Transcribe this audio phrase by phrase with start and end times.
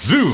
[0.00, 0.32] Zoom.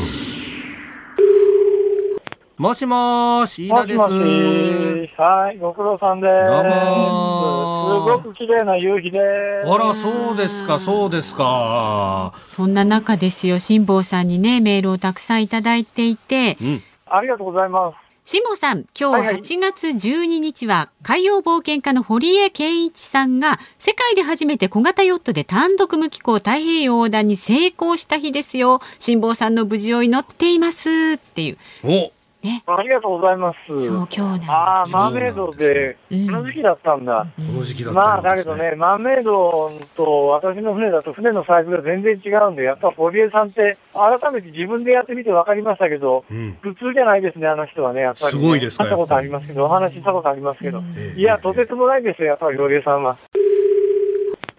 [2.57, 3.99] もしもーし、飯田です。
[3.99, 6.33] もしもしはい、ご苦労さんです。
[6.53, 9.19] どうもーすごく綺麗な夕日で
[9.65, 9.69] す。
[9.69, 12.33] あら、そうですか、そうですか。
[12.47, 16.83] そんな中ですよ、辛坊さんにね、メールをたくさんいただいていて、うん。
[17.11, 18.06] ありがとうございます。
[18.29, 28.81] 辛坊さん、今日8月12日は、海洋冒険家の堀江謙一さんが、世界で初めて小型ヨットで単独無寄港太平洋横断に成功した日ですよ。
[28.99, 30.91] 辛坊さんの無事を祈っています。
[30.91, 31.59] っていう。
[31.85, 32.11] お、
[32.47, 32.63] ね。
[32.67, 33.87] ありがとうございます。
[33.87, 34.53] そう、今日なんですよ。
[34.55, 37.27] ああ、マーメイドで、うんこの時期だったんだ。
[37.37, 38.01] この時期だった。
[38.01, 46.57] まあ、だけどね、マーメイドと私の船だと船のサイズが全然違うんで、やっぱ堀江さんって、改めて自分でやってみて分かりましたけど、うん。
[46.61, 48.31] 普通じゃないですね、あの人はね、やっぱり、ね。
[48.31, 50.83] すごいですか会ったことありますけど、お話ししたことありますけど。
[50.97, 53.17] ええいや、とてつもないですよ、やっぱり堀江さんは。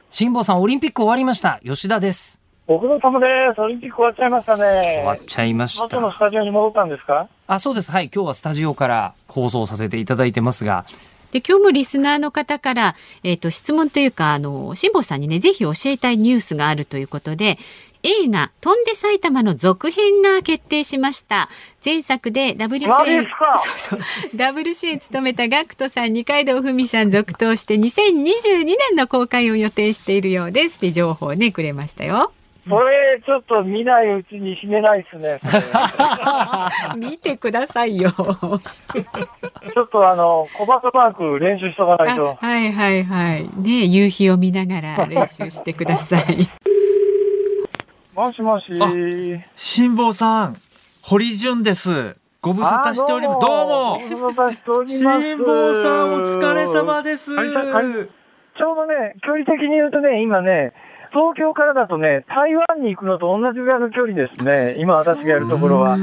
[0.10, 1.60] 辛坊さん、オリンピック終わりました。
[1.64, 2.42] 吉田です。
[2.66, 3.62] ご苦労様です。
[3.62, 4.64] オリンピック終わっちゃいましたね。
[4.98, 5.84] 終わっちゃいました。
[5.84, 7.28] 元のスタジオに戻ったんですか？
[7.48, 7.92] あ、そうです。
[7.92, 8.12] はい。
[8.14, 10.86] 今日はスタジオから放送させていただいてますが、
[11.32, 17.58] で今日もリスナーの方から、えっと質問というかあの辛坊さんにねぜひ教えたいニュースがあるということで
[18.04, 21.50] 映画「飛んで埼玉」の続編が決定しました。
[21.84, 23.58] 前作でダブル主演マジですか。
[23.58, 24.38] そうそう。
[24.38, 30.78] ダブル主演務めたガクトさん二階堂ふみさん続投して2022年の公開を予定しているようです。
[30.78, 32.32] って情報をねくれましたよ
[32.70, 35.40] それ、ちょっと見ないうちに死ねないですね。
[36.98, 42.46] 見てくださいよちょっとあの、小バカマーク練習しとかないとあ。
[42.46, 46.50] はいはいはいね夕日を見ながら練習してください
[48.14, 48.66] もしもし。
[49.56, 50.58] 辛坊さん、
[51.04, 52.18] 堀潤です。
[52.42, 53.40] ご無沙汰しております。
[53.40, 54.00] どうも。
[54.00, 55.22] ご無沙汰しております。
[55.22, 57.36] 辛坊さん、お疲れ様です。
[57.36, 60.74] ちょうどね、距離的に言うとね、今ね、
[61.12, 64.76] 東京からだとね、台湾に行くのと同じぐらいの距離ですね。
[64.80, 65.98] 今私がやるところは。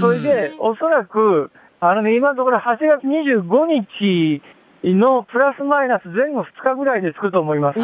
[0.00, 4.42] それで、おそらく、あのね、今のところ8月25日
[4.84, 7.78] のプラスマイナス前後2日ぐらいで着くと思います。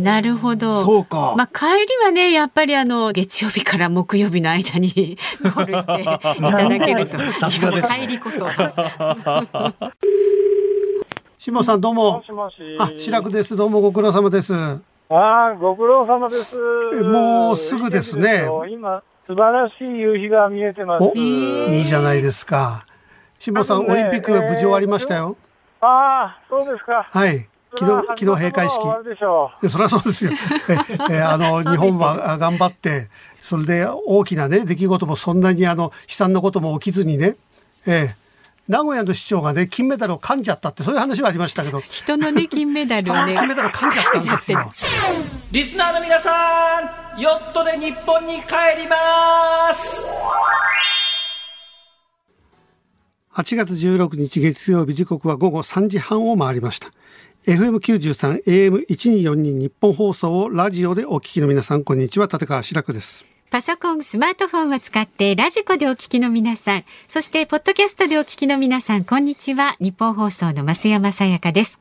[0.00, 1.34] なるほどそうか。
[1.36, 7.18] まあ、帰りはね、やっぱりあの、月曜日から木曜日の間に ゴールしていただけると。
[7.38, 8.46] さすがですね帰りこそ。
[11.38, 12.22] 辛坊さんどうもも。
[12.24, 12.56] しもし。
[12.78, 13.56] あ、白くです。
[13.56, 14.91] どうもご苦労様です。
[15.14, 16.56] ああ、ご苦労様です。
[16.94, 21.04] えもうすぐですね今、素晴らしい夕日が見えてます。
[21.04, 22.86] お、いいじゃないですか。
[23.38, 25.36] 辛坊さん、ねリンピック無事終わりましたよ。
[25.80, 27.06] ああ、そうですか。
[27.10, 27.48] はい。
[27.74, 30.32] 昨日、昨日閉会式そりゃそうですよ。
[31.10, 33.08] え、えあの、 日本はあ頑張って、
[33.42, 37.36] それで大きなね、出来事もそんなにあの、悲惨なことも起きずにね、
[37.86, 38.16] ええ、
[38.72, 43.34] 名古屋の市長がね、金メダルを噛んじゃったって、そういう話はありましたけど、 人のね、金メダルをね。
[43.34, 44.72] 金メダル噛んじゃったんですよ。
[45.50, 46.80] リスナーの皆さ
[47.14, 50.00] ん、ヨットで日本に帰ります
[53.34, 56.88] 8月16日月曜日時刻は午後3時半を回りました。
[57.46, 62.26] FM93、AM1242 日本放送をラジオでお聞きの皆さん、こんにちは。
[62.32, 63.31] 立川志らくです。
[63.52, 69.76] パソコン、スマートフォンを使ってラジコでお聞きの皆さん、そしてポッドキャストでお聞きの皆さん、こんにちは。
[69.78, 71.78] ニッポン放送の増山さやかです。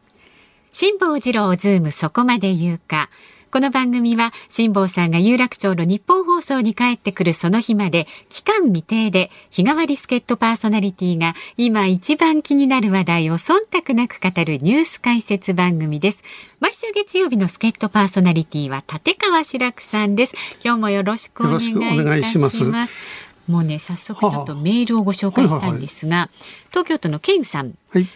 [0.74, 3.10] 辛坊治郎ズームそこまで言うか。
[3.52, 16.24] この番組は辛坊さんが有楽町のニッポン放送に帰ってくるその日まで期間未定で日替わり助っ人パーソナリティが今一番気になる話題を忖度なく語るニュース解説番組です。
[16.62, 20.36] 毎週月曜日の助っ人パーソナリティは立川志らくさんです。
[20.64, 22.88] 今日もよろしくお願いいたしま。
[22.88, 22.96] す
[23.50, 26.30] もうね、早速ちょっとメールをご紹介したいんですが、
[26.70, 28.08] 東京都のケンさん、はい。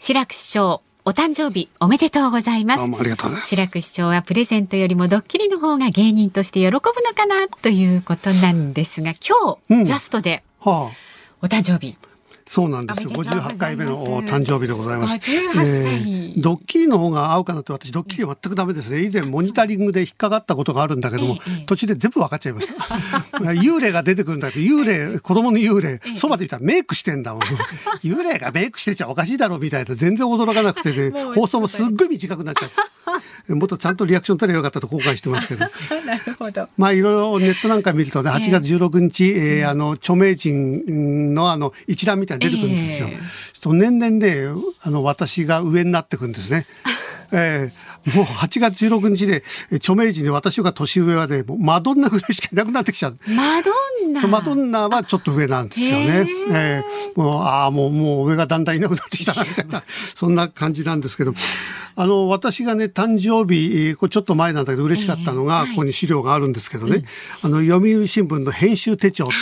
[0.00, 2.88] 志らく師匠、お誕生日おめでとうございますどう。
[2.90, 3.48] もありがとうございます。
[3.48, 6.82] 志らく師匠はプレゼントよりもドッキリの方が芸人として喜ぶの
[7.14, 10.96] かなということなんですが今日、うんジャストではあ。
[11.42, 11.96] お誕生日
[12.50, 13.12] そうなんですよ。
[13.14, 15.14] おめでとうござ58います回目のお誕生日でございます。
[15.18, 19.04] 58歳ドッキリの方が合うかなって私ドッキリは全くダメですね。
[19.04, 22.74] 以前モニタリングで引っかかったことがあるんだけども、ええ途中で全部分かっちゃいました。
[23.54, 27.42] 幽霊が出てくるんだけど、幽霊、子供の幽霊、そばで見たらメイクしてんだもん。
[28.02, 32.74] 幽霊がメイクしてちゃおかしいだろうみたいな、全然驚かなくてね、放送もすっごい短くなっちゃって。
[33.54, 35.60] もっとちゃんとリアクション取ればよかったと後悔してますけど。
[36.06, 43.08] なるほどまあいろいろネットなんか見るとね、8月16日、えーあの、著名人のあの、一覧みたいに出てくるんですよ。
[43.10, 43.18] ええ。
[43.52, 44.48] そう年々で、
[44.82, 46.66] あの、私が上になってくんですね。
[47.32, 49.44] えー、もう8月16日で
[49.76, 53.18] 著名人で私が年上はねマドンナぐらいしかいなくなってきちゃう。
[53.28, 53.70] マド
[54.04, 54.26] ンナ。
[54.26, 56.26] マドンナはちょっと上なんですよね。
[56.50, 56.82] え。
[57.16, 59.84] ー、もうああもうもう上がだんだんいなくなってきたなみたいな。
[60.16, 61.34] そんな感じなんですけど。
[61.96, 67.02] あの私がね誕生日これちょっと前なんだけど嬉しかったのが、ここに資料があるんですけどね、
[67.42, 69.34] あの読売新聞の編集手帳って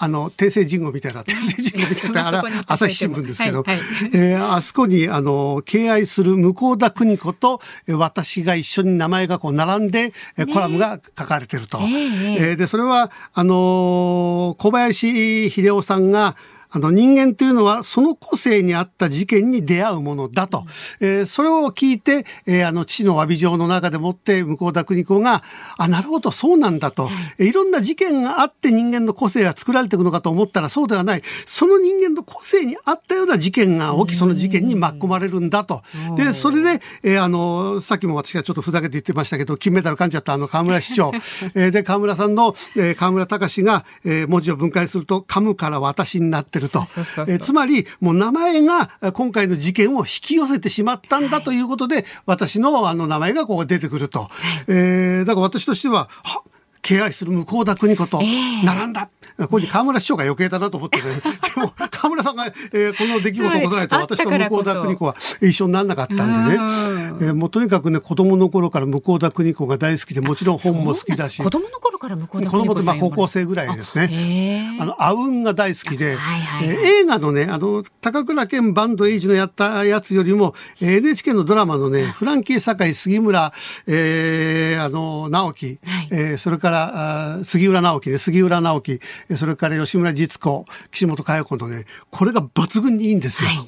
[0.00, 4.10] あの、訂正人語みたいな、訂正人語みたいな、あら、朝日新聞ですけど、はいはい。
[4.12, 11.78] えーあそこに、あの、敬愛する向田邦子と、えー私が一緒に名前がこう並んで、えーコラムが書かれてると。
[11.78, 12.50] ええ。
[12.50, 16.36] えーで、それは、あのー小林秀夫さんが、
[16.70, 20.64] あの人間というのはその個性に合った事件に出会うものだと。
[21.00, 25.42] えーそれを聞いて、えーあの父の詫び状の中でもって向田邦子が、
[25.78, 27.08] あ、なるほど、そうなんだと。
[27.38, 31.22] えーいろんな事件があって人間の個性が作られていくのかと思ったらそうではない。
[31.46, 35.82] その人間の個性に合ったような事件が起き、その事件に巻き込まれるんだと。
[36.16, 41.12] で、それで、えーあの、さっきも私がちょっとふざけて言ってましたけど、金メダル噛んじゃったあの河村市長。
[41.54, 46.84] えーで、河村さんの、えー河村隆が、えー文字を分解すると、噛むから私になってると。
[46.84, 54.28] そうそうそうそうえーつまり、もう名前があ今回の事件を引き寄せてしまったんだということで、私のあの名前がこう出てくると。
[54.66, 56.42] えーだから私としては、は
[56.82, 58.20] 敬愛する向田邦子と
[58.64, 59.08] 並んだ。
[59.38, 61.04] ここに河村市長が余計だなと思ってね。
[61.54, 64.04] でも、河村さんが、えーこの出来事を起こさないと、はい。
[64.04, 66.62] 私と向田邦子は一緒にならなかったんでね。
[67.20, 71.42] えーもうとにかくね、子供の頃から向田邦子が大好きで、もちろん本も好きだし。
[71.42, 74.76] 子供の頃から向田子供ってまあ高校生生ぐらいですね。
[74.80, 76.76] あの、あうんが大好きで、はいはいはい。
[76.76, 83.52] えー映画のね、あの、高倉健バンドエイジのやったやつよりも、えー NHK のドラマのね、フランキー堺杉村、
[83.86, 86.08] えーあの、直樹、はい。
[86.10, 89.00] えーそれから、あー杉浦直樹ね、杉浦直樹、えー
[89.36, 93.48] それから吉村実子、岸本佳代子のね、これが抜群にいいんですよ。
[93.48, 93.58] はい。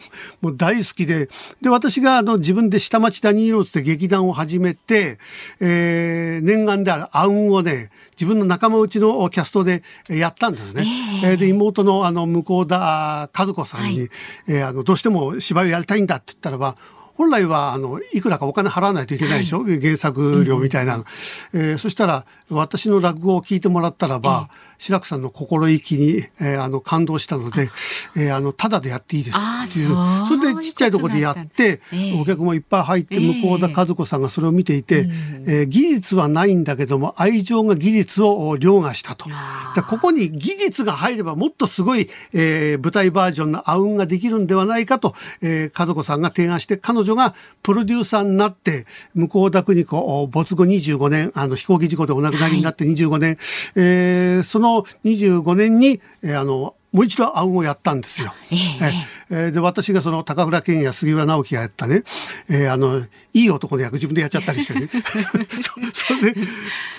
[0.40, 1.28] もう大好きで、
[1.60, 5.18] で、私があの自分で下町ダニーローズで劇団を始めて、
[5.60, 10.86] えー念願であるあうんをね、自分の仲間内のキャストでえーやったんですね。
[11.24, 14.08] えーで、妹のあの、向田和子さんに、
[14.48, 16.76] えーあの、どうしても芝居をやりたいんだって言ったらば、
[17.14, 21.04] 本来は、あの、いくらかお金払わないといけないでしょ、原作料みたいなの。
[21.52, 24.48] えーそしたら、私の落語を聞いてもらったらば、
[24.78, 27.70] 志らくさんの心意気に、えーあの、感動したので、
[28.16, 29.88] えーあの、ただでやっていいですっていう。
[30.26, 32.20] それでちっちゃいところでやって、ええ。
[32.20, 33.40] お客もいっぱい入って、ええ。
[33.42, 35.06] 向田和子さんがそれを見ていて、
[35.46, 39.26] えー技術はないんだけども、愛情が技術を凌駕したと。
[39.30, 39.74] あー。
[39.74, 53.36] でここに技術が入ればもっとすごい、えー舞台バージョンのあうんができるんではないかと、えー和子さんが提案して、彼女がプロデューサーになって、向田邦子、お没後25年、あの飛行機事故でお亡くなりになって25年、
[53.76, 58.34] えーその25年に、えーあの、もう一度あうんをやったんですよ。
[58.50, 62.02] えええーで、私がその高倉健や杉浦直樹がやったね、
[62.48, 62.98] えーあの、
[63.32, 64.88] いい男の役自分でやっちゃったりしてね。
[65.94, 66.40] そそれで、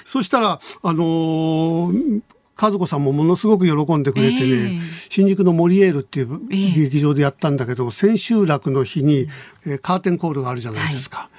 [0.06, 2.22] そしたら、あのー
[2.64, 4.80] 和子さんもものすごく喜んでくれてね、ええ。
[5.10, 6.72] 新宿のモリエールっていうええ。
[6.74, 9.28] 劇場でやったんだけども、千秋楽の日に、
[9.66, 11.30] えーカーテンコールがあるじゃないですか。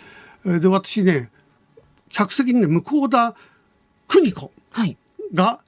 [0.44, 1.30] えーで、私ね、
[2.10, 3.36] 客席にね、向田
[4.12, 4.96] 邦子はい。
[5.34, 5.60] が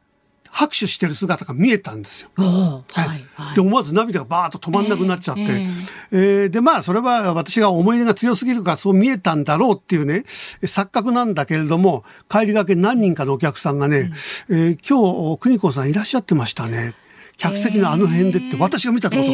[0.50, 2.30] 拍手してる姿が見えたんですよ。
[2.36, 2.84] は
[3.16, 3.54] い。
[3.56, 5.68] で思わず涙がバーッと止まんなくなっちゃって、ええ。
[6.12, 10.22] えーでまあそれは私が思い入れが強すぎるからそう見えたんだろうっていうね
[10.62, 14.12] 錯覚なんだけれども帰りがけ何人かのお客さんがね、
[14.48, 16.94] えー今日邦子さんいらっしゃってましたね。
[17.36, 19.28] 客席のあの辺でって私が見たとこと。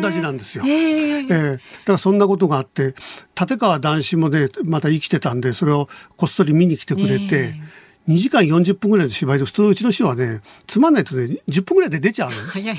[0.00, 0.64] 同じなんですよ。
[0.66, 1.26] ええ。
[1.28, 1.58] だか
[1.92, 2.94] らそんなことがあって
[3.38, 7.60] 立川談志もねまた生きてたんでそれをこっそり見に来てくれて。
[8.08, 12.36] 2時間40分ぐらいの芝居で普通うちの師匠はねつまんないとね10分ぐらいで出ちゃうの。
[12.36, 12.76] 早い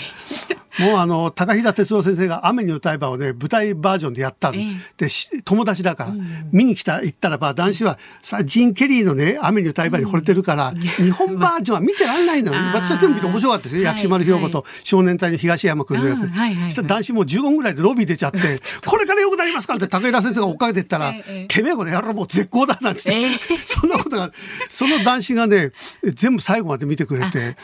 [0.80, 4.66] もうあの高平哲郎先生が「雨に歌えば」をね舞台バージョンでやったの、ええ。
[4.98, 6.12] でし友達だから、
[6.52, 12.60] 見に来た行ったらば男子はさジン・ケリーのね「雨に歌えば」に惚れてるから、日本バージョンは見てらんないのよ。
[12.74, 19.74] 私は全部見て面白かったですよ、薬師丸ひろ子と少年隊の東山君のやつ、うんはしたら男子もう15分ぐらいでロビー出ちゃって「これから良くなりますか？
[19.74, 23.30] ら」って高平先生が追っかけてったら「ええてめえこの野郎もう絶好だ」なんて、ええ。
[23.66, 24.32] そんなことが
[24.70, 25.72] その男子がね
[26.04, 27.56] 全部最後まで見てくれて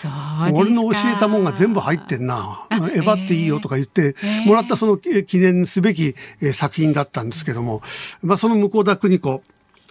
[0.51, 2.59] 俺の教えたもんが全部入ってんな
[3.03, 6.15] えばっていいよとか言ってもらったその記念すべき
[6.53, 7.81] 作品だったんですけども、
[8.21, 9.43] まあ、その向田邦子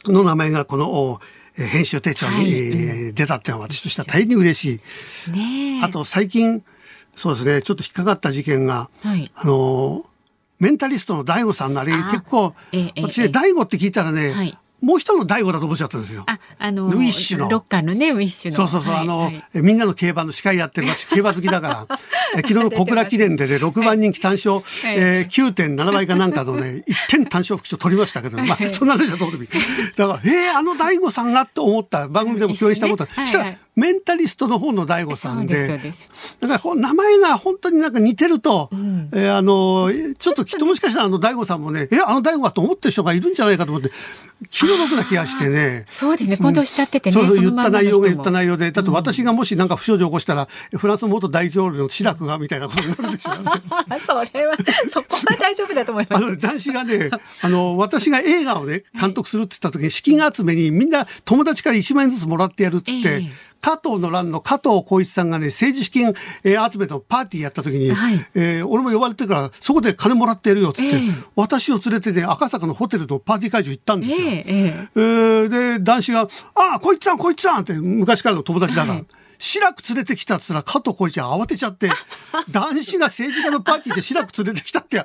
[0.07, 1.21] の名前がこの
[1.55, 4.81] 編集手帳に、出たっていうのは私としては大変に嬉し
[5.29, 5.31] い。
[5.31, 6.63] ねあと最近
[7.15, 10.05] そうですねちょっと引っかかった事件が、はいあの
[10.59, 16.25] メンタリストの大悟さんなりあ結構ええええ私ね大悟って聞いたらね、はいもう一人の大悟だと思っちゃったんですよ。
[16.27, 17.49] あ、あのウィッシュの。
[17.49, 18.57] ロッカーのね、ウィッシュの。
[18.57, 19.43] そうそうそう、はいあの、はい。
[19.55, 21.99] えみんなの競馬の司会やってる私 競馬好きだから。
[22.35, 29.49] え昨日の小倉記念でね6番人気単勝、えー、9.7倍かなんかのね1点単勝副賞取りましたけど、まあそんな話はどうでもいい。
[29.97, 33.11] だからえー、あの大悟さんがと思った番組でも共演したこと、ね。
[33.27, 35.69] したら、はいはいメンタリストの方の大悟さんで
[36.41, 43.91] だからこう名前が本当になんか似てると、えーあのちょっときっともしかしたらあの大悟さんもねえあの大悟はと思ってる人がいるんじゃないかと思って
[44.51, 45.85] 気の毒な気がしてね。
[45.87, 47.15] そうですね、混同しちゃっててね。
[47.15, 53.31] そうそう言った内容が言った内容で、だって私がもしなんか不祥事を起こしたら、フランスの元大統領のシラクがみたいなことになるでしょ。
[54.01, 54.57] それは、
[54.89, 56.25] そこは大丈夫だと思います。
[56.25, 57.11] あの男子がね、
[57.41, 66.09] あの、私が映画をね、監督するって言った時に資金集めにみんな友達から1万円ずつもらってやるって言って、ええ加藤の乱の加藤浩一さんがね、政治資金、
[66.43, 71.01] えー集めのパーティーやった時に、はいえー俺も呼ばれてから、そこで金もらってやるよっつって、ええ
[71.37, 74.19] 私を連れてね、赤坂のホテルのパーティー会場行ったんですよ。
[74.19, 74.89] ええ、ええ。
[74.97, 76.29] えーで、男子が、あ
[76.77, 79.01] あ、こいつさん、こいつさんって昔からの友達だから。
[79.45, 81.91] 志らく連れてきたっつったら加藤浩一が慌てちゃって、
[82.51, 85.05] 男子が政治家のパーティーで志らく連れてきたって、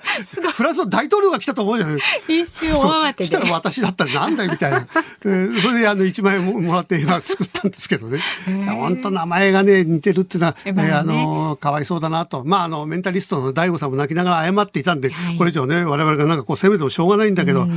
[0.53, 1.93] フランスの大統領が来たと思うじゃな
[2.29, 2.41] い？
[2.41, 3.51] 一瞬慌てでしたら。
[3.51, 4.87] 私だったらなんだよみたいな。
[5.25, 8.21] えーそれであの1万円ももらって映画作ったんですけどね。
[8.45, 12.43] 本当名前がね、似てるっていうのは、えーあの、かわいそうだなと。
[12.45, 17.67] まああの、メンタリストの大悟さんも泣きながら謝っていたんで、はいこれ以上ね、我々がなんかこう責めてもしょうがないんだけど、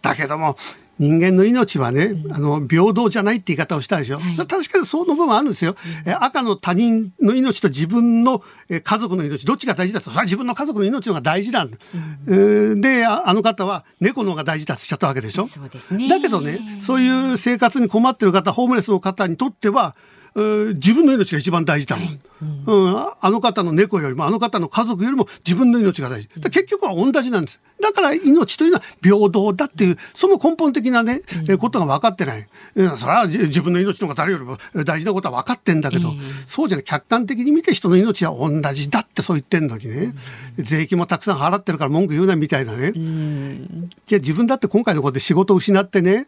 [0.00, 0.56] だけども、
[0.98, 4.18] 人間の命はね、あの、平等じゃないって言い方をしたでしょ。
[4.18, 5.76] はいそれは確かにその部分はあるんですよ。
[6.06, 10.06] え赤の他人の命と自分のえ家族の命、どっちが大事だと。
[10.06, 11.66] それは自分の家族の命の方が大事だ。
[12.26, 15.46] えーで、ああの方は猫の方が大事だってしゃったわけでしょ。
[15.46, 22.20] そうですねだけどね、そういう生活に困ってる方、ホームレスの方にとっては、えー自分の命が一番大事だもん、
[22.66, 22.96] うん。
[23.20, 26.28] あの方の猫よりもあの方の家族よりも自分の命が大事。
[26.38, 27.60] だ結局は同じなんです。
[27.80, 32.48] だから命というのは平等だっていう、その根本的なね、えーことが分かってない。
[32.74, 32.96] うん。
[32.96, 36.12] それはじ自分の命の方が誰よりもえー大事なことは分かってんだけど、
[36.46, 40.14] そうじゃない、客観的に見て人の命は同じだってそう言ってんのにね、
[40.58, 42.92] 税金もたくさん払ってるから文句言うなみたいなね。
[44.06, 46.26] じゃあ自分だって今回のことで仕事を失ってね、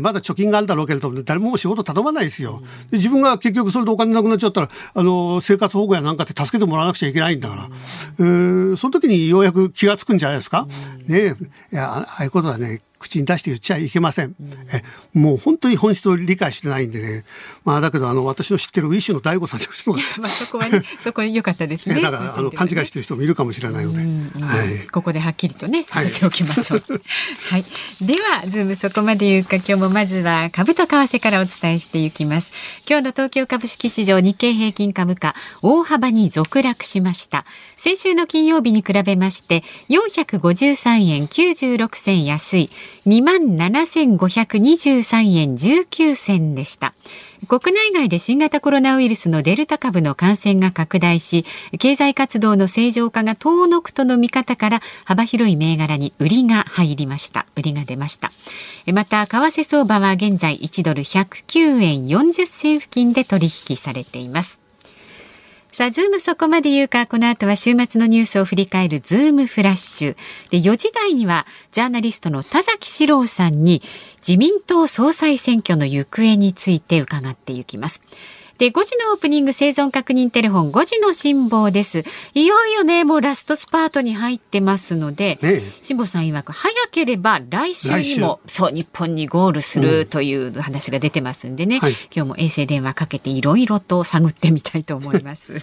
[0.00, 2.62] まだ貯金があるだろうけれども、誰も仕事頼まないですよ。
[2.90, 7.68] で自分が結局それでお金なくなっちゃったら、あの、生活保護やなんかって助けてもらわなくちゃいけないんだから。
[8.18, 10.66] えーその時にようやく気がつくんじゃないですか。
[11.06, 11.34] ねえ
[11.72, 14.34] いや、あああいうことはね、口に出して言っちゃいけません。
[14.72, 14.82] え
[15.18, 17.24] もう本当に本質を理解してないんでね。
[17.64, 22.00] まあだけど、あの、私の知ってるウィッシュの DAIGOさんという人が、 まあそこはね、 そこは良かったですね。
[22.00, 23.98] だから、あの、勘違いしてる人もいるかもしれないので。
[24.42, 24.86] はい。
[24.88, 26.82] ここではっきりとね、させておきましょう。
[27.50, 27.64] はい。
[28.00, 32.50] では、ズームそこまで言うか、今日もまずは株と為替からお伝えしていきます。
[32.88, 37.44] 今日の東京株式市場日経平均株価、大幅に続落しました。
[37.76, 42.70] 先週の金曜日に比べまして、453円96銭安い、
[43.06, 46.94] 27,523円19銭でした。
[47.48, 51.44] 国内外で新型コロナウイルスのデルタ株の感染が拡大し、
[51.78, 57.46] 経済活動の正常化が遠のくとの見方から幅広い銘柄に売りが入りました。
[57.54, 58.32] 売りが出ました。
[58.92, 64.65] また、為替相場は現在1ドル109円40銭付近で取引されています。
[65.76, 70.16] さあ、ズームそこまで言うか、この後は週末のニュースを振り返るズームフラッシュ。
[70.48, 73.82] で、4時台には、ジャーナリストの田崎史郎さんに、
[74.26, 78.00] 自民党総裁選挙の行方について伺っていきます。
[78.58, 82.04] で、5時のオープニング生存確認テレフォン5時の辛坊です。
[82.34, 95.60] いよいよね、もうラストスパートに入ってますので、ねえ辛坊さん曰く、早ければ来週にも、そう、日本にゴールするという話が出てますんでね、はい今日も衛星電話かけていろいろと探ってみたいと思います。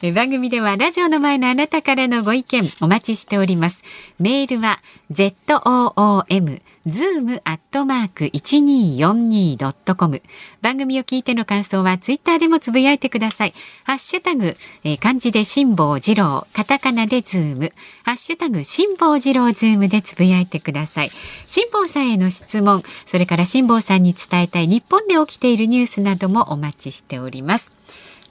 [0.00, 3.82] 番組ではラジオの前のあなたからのご意見お待ちしております。
[4.20, 4.78] メールは
[5.10, 10.22] zoom zoom アットマーク 1242.com
[10.62, 13.54] 番組を聞いての感想はツイッターでもつぶやいてください。
[13.82, 17.72] ハッシュタグ、えー漢字で辛坊治郎、カタカナでズーム、
[18.04, 21.10] ハッシュタグ辛坊治郎ズームでつぶやいてください。
[21.46, 27.72] 辛坊さんへの質問、それから辛坊さんに伝えたい日本で起きているニュースなどもお待ちしております。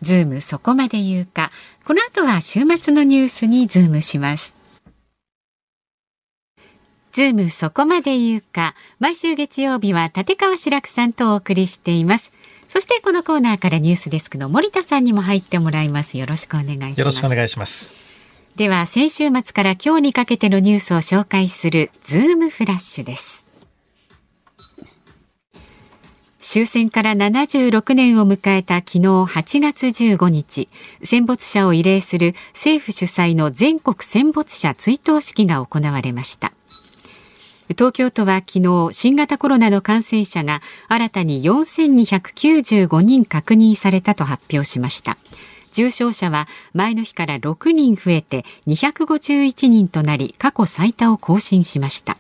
[0.01, 1.51] ズームそこまで言うか。
[1.86, 4.56] この後は週末のニュースにズームします。
[7.13, 8.75] ズームそこまで言うか。
[9.00, 12.32] 毎週月曜日は立川志らくさんとお送りしています。
[12.70, 16.20] そしてこのコーナーからニュースデスクの森田さんにも入ってもらいます。
[16.20, 17.00] よろしくお願いします。
[17.00, 17.94] よろしくお願いします。
[18.56, 23.47] では先週末から今日にかけてのニュースを紹介するズームフラッシュです。
[26.39, 30.70] 終戦から76年を迎えた昨日8月15日、
[31.03, 36.53] 戦没者を慰霊する政府主催の全国戦没者追悼式が行われました。
[37.70, 45.17] 東京都は昨日新型コロナの感染者が新たに4295人確認されたと発表しました
[45.74, 52.17] 重症者は前の日から6人増えて251人となり過去最多を更新しました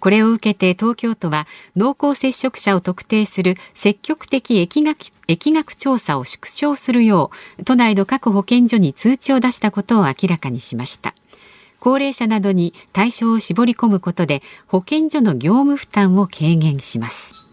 [0.00, 1.46] これを受けて東京都は
[1.76, 4.98] 濃厚接触者を特定する積極的疫学
[5.28, 11.14] 疫学調査を縮小するよう都内の各保健所に通知を出したことを明らかにしました。
[11.80, 17.44] 高齢者などに対象を絞り込むことで保健所の業務負担を軽減します。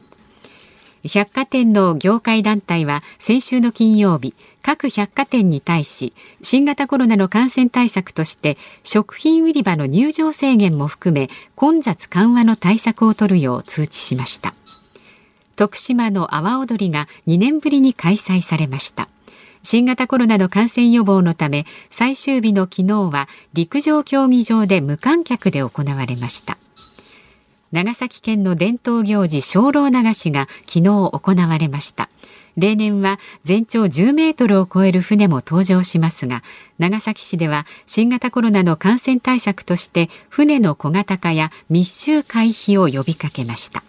[1.03, 14.53] 百貨店の業界団体は先週の金曜日各百貨店に対し新型コロナの感染対策として食品売り場の入場制限も含め混雑緩和の対策を取るよう通知しました。
[15.55, 19.09] 徳島の阿波踊りが2年ぶりに開催されました。
[19.63, 26.57] 新型コロナの感染予防のため最終日の昨日は陸上競技場で無観客で行われました。
[27.71, 32.09] 長崎県の伝統行事精霊流しが昨日行われました。
[32.57, 36.43] 例年は全長10メートルを超える船も登場しますが
[36.79, 43.83] 長崎市では新型コロナの感染対策として船の小型化や密集回避を呼びかけました。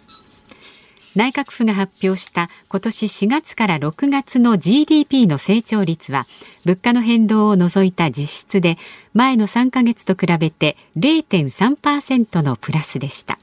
[1.15, 6.25] 内閣府が発表した今年4月から6月の GDP の成長率は
[6.65, 8.77] 物価の変動を除いた実質で
[9.13, 13.37] 前の3ヶ月と比べて0.3%のプラスでした。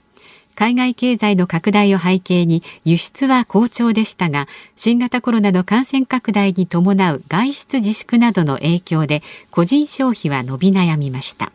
[0.60, 11.50] 海外経済の拡大を背景に輸出は好調でしたが新型コロナの感染拡大に伴う外出自粛などの影響で個人消費は伸び悩みました。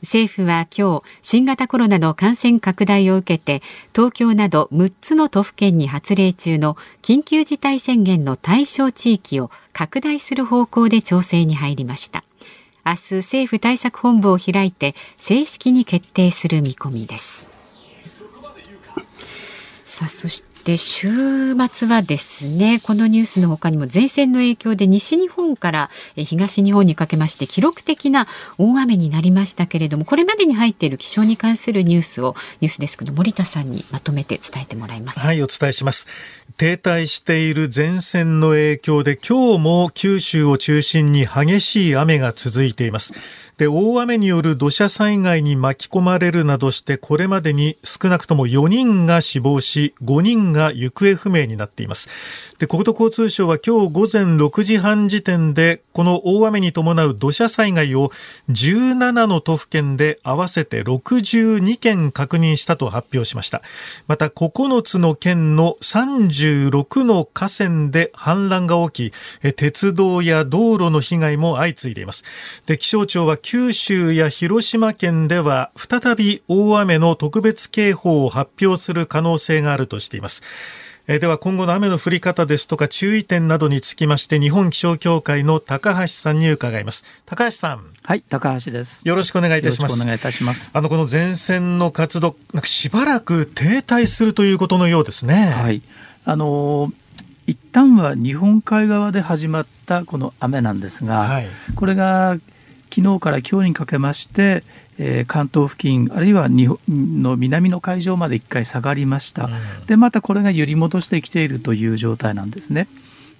[0.00, 3.62] 政府は今日新型コロナの感染拡大を受けて
[3.94, 12.24] 東京など6つの都府県に発令中の緊急事態宣言の対象地域を拡大する方向で調整に入りました。
[12.86, 17.57] 明日政府対策本部を開いて正式に決定する見込みです。
[19.88, 21.08] さあそして週
[21.70, 28.26] 末はですねこのニュースの他にも前線の影響で西日本から東日本にかけまして記録的な
[28.58, 35.20] 大雨になりましたけれどもこれまでに入っている気象に関するニュースをニュースデスクの森田さんにまとめて伝えてもらいます。
[35.20, 36.06] はいお伝えします。
[36.58, 43.14] 停滞している前線の影響で今日も九州を中心に激しい雨が続いています。
[43.58, 52.08] で大雨による土砂災害に巻き込まれるなどしてこれまでに少なくとも4人が死亡し5人が行方不明になっています。
[52.58, 58.10] で国土交通省は今日午前6時半時点でこの大雨に伴う土砂災害を
[58.50, 63.62] 17の都府県で合わせて62件確認したと発表しました。
[64.08, 72.24] また9つの県の36の河川で氾濫が起き鉄道や道路の被害も相次いでいます。
[72.66, 80.42] で気象庁は九州や広島県では再び大雨の特別警報を発表する可能性があるとしています。
[81.08, 87.02] では今後の雨の降り方ですとか注意点などにつきまして日本気象協会の高橋さんに伺います。
[87.24, 87.86] 高橋さん。
[88.02, 89.00] はい高橋です。
[89.08, 89.98] よろしくお願いいたします。
[89.98, 90.70] お願いいたします。
[90.74, 95.46] あのこの前線の活動なんかしばらく停滞するということのようですね。
[95.56, 95.80] はい。
[96.26, 96.92] あの
[97.46, 102.36] 一旦は日本海側で始まったこの雨なんですが、はい、これが
[102.94, 104.62] 昨日から今日にかけまして
[104.98, 112.88] えー、関東付近あるいは日本の南の海上まで1回下がりました、うん、でまたこれが揺り戻してきているという状態なんですね。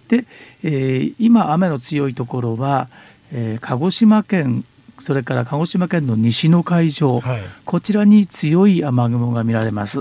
[0.09, 0.25] で、
[0.63, 2.89] えー、今雨の強いところは、
[3.33, 4.65] えー、鹿児島県
[5.01, 10.01] それから鹿児島県の西の海上、はい、こちらに強い雨雲が見られます。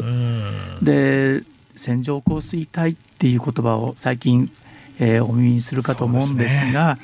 [0.82, 1.44] で
[1.76, 4.52] 線状降水帯っていう言葉を最近、
[5.00, 7.02] えー、お耳にするかと思うんですが、ね。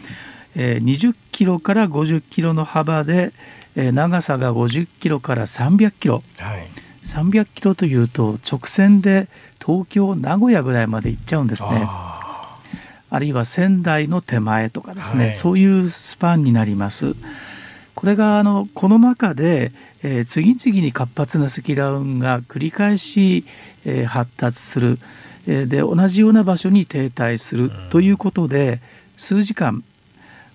[0.55, 3.33] えー、20キロから50キロの幅で、
[3.75, 6.67] えー、長さが50キロから300キロ、はい、
[7.05, 9.27] 300キロというと直線で
[9.63, 11.87] 東京名古屋ぐらいまで行っちゃうんですね。
[13.13, 17.15] あるいは仙台の手前とかですね、はい、そういうスパンになります。
[17.93, 23.45] これがあのこの中で、えー、次々に活発な積乱雲が繰り返し、
[23.85, 24.99] えー、発達する、
[25.47, 28.81] えー、で同じような場所に停滞するということで、
[29.17, 29.83] 数時間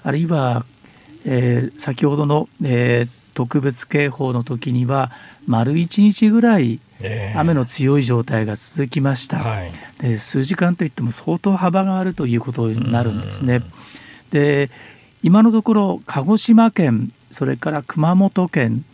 [0.02, 0.64] あるいは
[1.30, 5.12] えー、先ほどの、えー、特別警報の時には
[5.46, 6.80] 丸1日ぐらい
[7.36, 13.62] 雨の強い状態が続きました、えーはい、で数時間といっても相当幅があるということになるんですね。
[14.30, 14.70] で
[15.22, 18.84] 今のところ鹿児島県それから熊本県、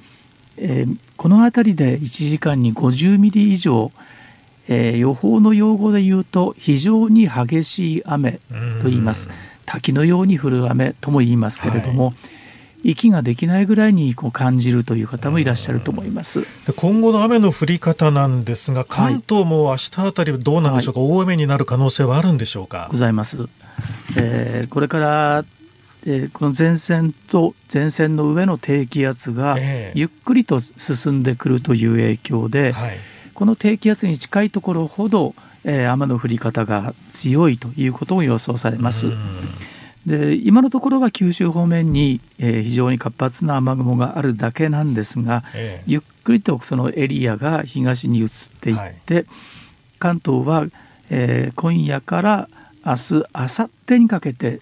[0.57, 3.93] えー、この辺りで1時間に50ミリ以上、
[4.67, 8.33] えー、予報の用語で言うと非常に激しい雨
[8.83, 9.29] と言います。
[9.67, 12.13] 滝のように降る雨とも言いますけれども、は
[12.83, 16.43] い、息ができないぐらいにこう感じるという方もいらっしゃると思います。
[16.67, 22.89] で今後の雨の降り方なんですが関東も明日あたりどうなんでしょうか、はい、大雨になる可能性はあるんでしょうか？
[22.93, 23.49] ございます、
[24.17, 25.45] えー、これから
[26.07, 29.57] えー、この前線と前線の上の低気圧が
[29.95, 32.99] ゆっくりと進んでくるという影響で、えーはい、
[33.33, 39.07] この低気圧に近いところほど、えー、雨の降り方が強いということも予想されます。
[40.07, 48.29] で今のところは九州方面に、えー、非常に活発な雨雲があるだけなんですが、えー、ゆっくりとそのエリアが東に移っ
[48.61, 49.27] ていって、はい、
[49.99, 50.67] 関東は、
[51.09, 52.49] えー、今夜から
[52.85, 54.61] 明日明後日にかけて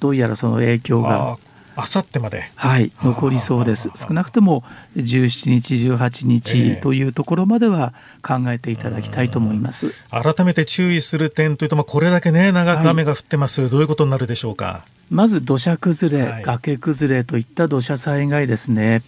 [0.00, 1.38] どうやらその影響が
[1.76, 2.44] あさってまで。
[2.54, 3.90] はい残りそうです。
[3.96, 4.64] 少なくとも
[4.96, 14.84] 17日18日というところまでは考えていただきたいと思います、えー、改めて注意する点というと、まあ、これだけね長く雨が降ってます、はい、どういうことになるでしょうか？
[15.10, 19.02] まず土砂崩れ、はい、崖崩れといった土砂災害ですね。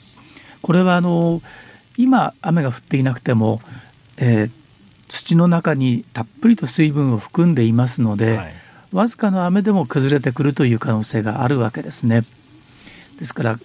[0.63, 1.43] これはあの
[1.97, 3.61] 今雨が降っていなくても、
[4.17, 4.51] えー、
[5.09, 8.55] 土の中にたっぷりと水分を含んでいますので、はい、
[8.93, 12.25] わずかの雨でも崩れてくるという可能性があるわけですね。
[13.19, 13.59] ですから、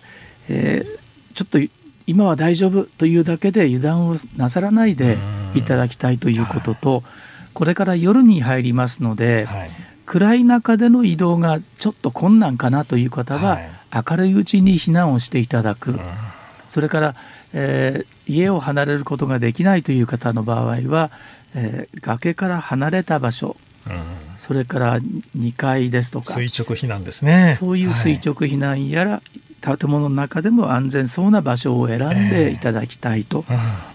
[0.50, 1.60] えー、ちょっと
[2.08, 5.18] 今は大丈夫というだけで油断をなさらないで
[5.56, 7.04] いただきたいということと、はい、
[7.54, 9.72] これから夜に入りますので、はい、
[10.06, 13.72] 暗い中での移動がちょっと困難かなという方は、はい、
[14.10, 16.00] 明るいうちに避難をしていただく、
[16.68, 17.16] それから、
[17.54, 21.12] えー、家を離れることができないという方の場合は、
[21.54, 23.58] えー、崖から離れた場所、
[24.52, 26.26] それから2階ですとか。
[26.26, 27.56] 垂直避難ですね。
[27.58, 29.22] そういう垂直避難やら、
[29.62, 33.46] 建物の中でも安全そうな場所を選んでいただきたいと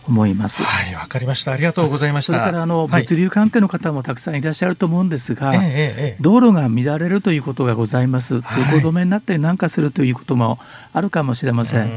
[0.09, 0.63] 思います。
[0.63, 1.53] えーうん、はい、わかりました。
[1.53, 2.33] ありがとうございました。
[2.35, 8.41] それからあの、はい、物流関係の方もたくさんいらっしゃると思うんですが、えー、道路が乱れるということがございます。
[8.43, 10.59] 通行止めになったりなんかするということも
[10.93, 11.91] あるかもしれません。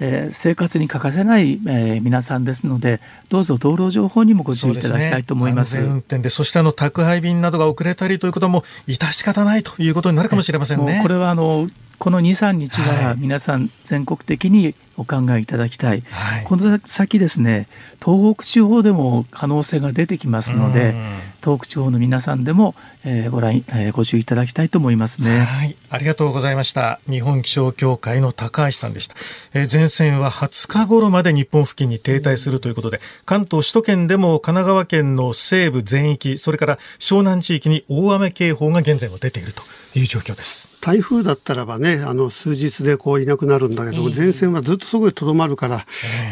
[0.00, 5.72] えー、生活に欠かせない、えー、皆さんですので、どうぞ道路情報にもご注意いただきたいと思います。
[5.72, 11.00] すね、運転で、そしてあの宅配便などが遅れたりということも致し方ないということになるかもしれませんね。
[11.02, 17.66] これはあのこの2、3日は皆さん全国的にお考えいただきたい、はい、この先ですね
[18.04, 20.94] 東北地方でも可能性が出てきますので
[21.42, 25.40] 東北地方の皆さんでも、えー、ご覧、えー、ご注意いただきたいと思いますね。
[25.40, 25.76] はい。
[25.90, 27.00] ありがとうございました。
[27.08, 29.14] 日本気象協会の高橋さんでした、
[29.52, 39.62] えー、前線は20日頃まで日本付近に停滞するということで関東首都圏でも神奈川県の西部全域それから湘南地域に大雨警報が現在も出ていると
[39.94, 40.74] いう状況です。
[40.80, 45.86] 台風だったらばねあの数日でこういなくなるんだけども、前線はずっとそこでとどまるから、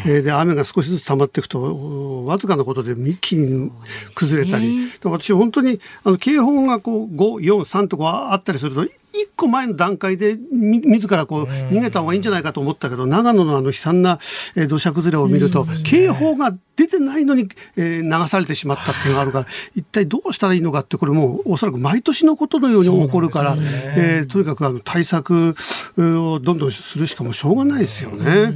[0.05, 3.71] えー、で雨が少しずつ溜まっていくとわずかなことで一気に
[4.13, 14.17] 崩れたり、私本当にあの警報がこう543とかあったりすると一個前の段階で自らこう逃げた方がいいんじゃないかと思ったけど、長野のあの悲惨な
[14.67, 17.47] 土砂崩れを見ると、警報が出てないのに
[17.77, 19.45] 流されてしまったっていうのがあるから、
[19.75, 23.55] 一体どうしたらいいのかって、これもうおそらく毎年のことのように起こるから、
[23.95, 25.55] えとにかくあの対策
[25.97, 28.53] をどんどんするしかもしょうがないですよね。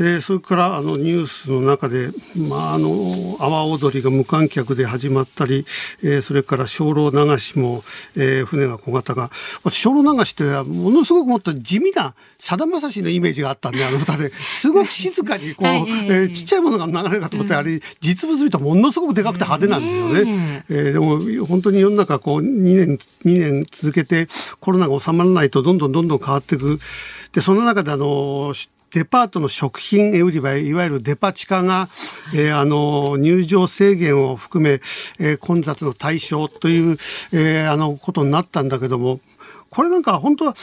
[0.00, 2.08] えー、それからあのニュースの中で、
[2.48, 5.66] まあ、あの阿波踊りが無観客で始まったり、
[6.02, 7.82] えー、それから精霊流しも、
[8.16, 9.30] えー、船が小型が
[9.70, 20.64] 精霊流しってものすごくもっと地味なさだまさしのイメージがあったんであの歌ですごく静かにこう、 はい、えー、ちっちゃいものが流れるかと思っあれ実物見るとものすごくでかくて派手なんですよね。
[20.70, 24.28] えー、でも本当に世の中こう2年2年続けて
[24.60, 26.80] コロナが収まらないとどんどんどんどん変わっていく。
[27.32, 28.54] でその中であの
[28.92, 31.88] デパートの食品売り場、いわゆるデパ地下が、
[32.34, 34.80] えー、あの、入場制限を含め、
[35.18, 36.96] えー、混雑の対象という、
[37.32, 39.20] えー、あの、ことになったんだけども、
[39.70, 40.56] これなんか本当は、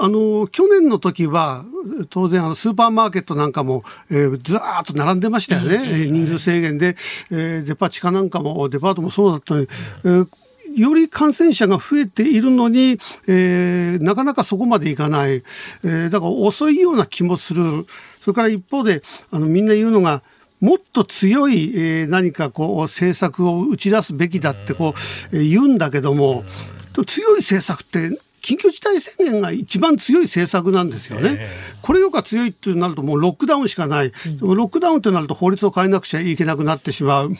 [0.00, 1.64] あの、去年の時は、
[2.10, 6.06] 当然、あの、スーパーマーケットなんかも、えー、ずーっと並んでましたよね。
[6.06, 6.96] 人数制限で、
[7.30, 9.68] えー、デパ地下なんかも、デパートもそうだったのに、
[10.04, 10.28] えー
[10.76, 17.86] より感染者が増えているのに、えー、なかなかそこまでいかない、えー、だから遅いような気もする
[18.20, 20.22] それから一方であのみんな言うのが
[20.60, 24.94] もっと強い、えー、何かこう政策を打ち出すべきだってこ
[25.32, 26.44] う、えー、言うんだけども
[27.06, 31.48] 強い政策って緊急事態宣言が一番強い政策なんですよね。
[31.80, 34.12] これよく強いってなるともうロックダウンしかない。
[34.38, 37.32] ロックダウンってなると法律を変えなくちゃいけなくなってしまう。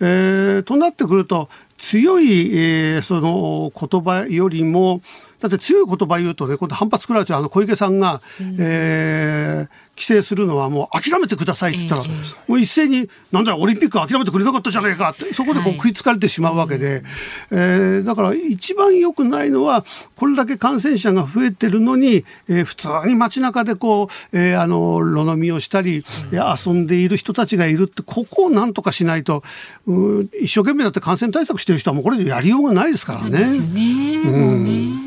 [0.00, 1.48] えー、となってくると
[1.84, 5.02] 強い、えー、その言葉よりも
[5.44, 12.14] だって強い言葉言うとね、今度反発食らうと、あの小池さんが、うん、えー、規制するのはもう諦めてくださいって言ったら、
[12.48, 17.02] もう一斉に、なんだオリンピック諦めてくれなかったじゃねえかって、そこでこう食いつかれてしまうわけで、はい、
[17.50, 19.84] えー、だから一番良くないのは、
[20.16, 29.42] これだけ感染者が増えてるのに、えー、普通に街中でこう、えー、あの、路飲みをしたり、うん、遊んでいる人たちがいるって、ここをなんとかしないと、
[29.86, 33.38] う一生懸命だって感染対策してる人はもうこれでやりようがないですからね。
[33.38, 34.16] ですよね。
[34.24, 35.03] うん、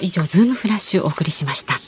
[0.00, 1.80] 以上ズームフラッシュお送りしました。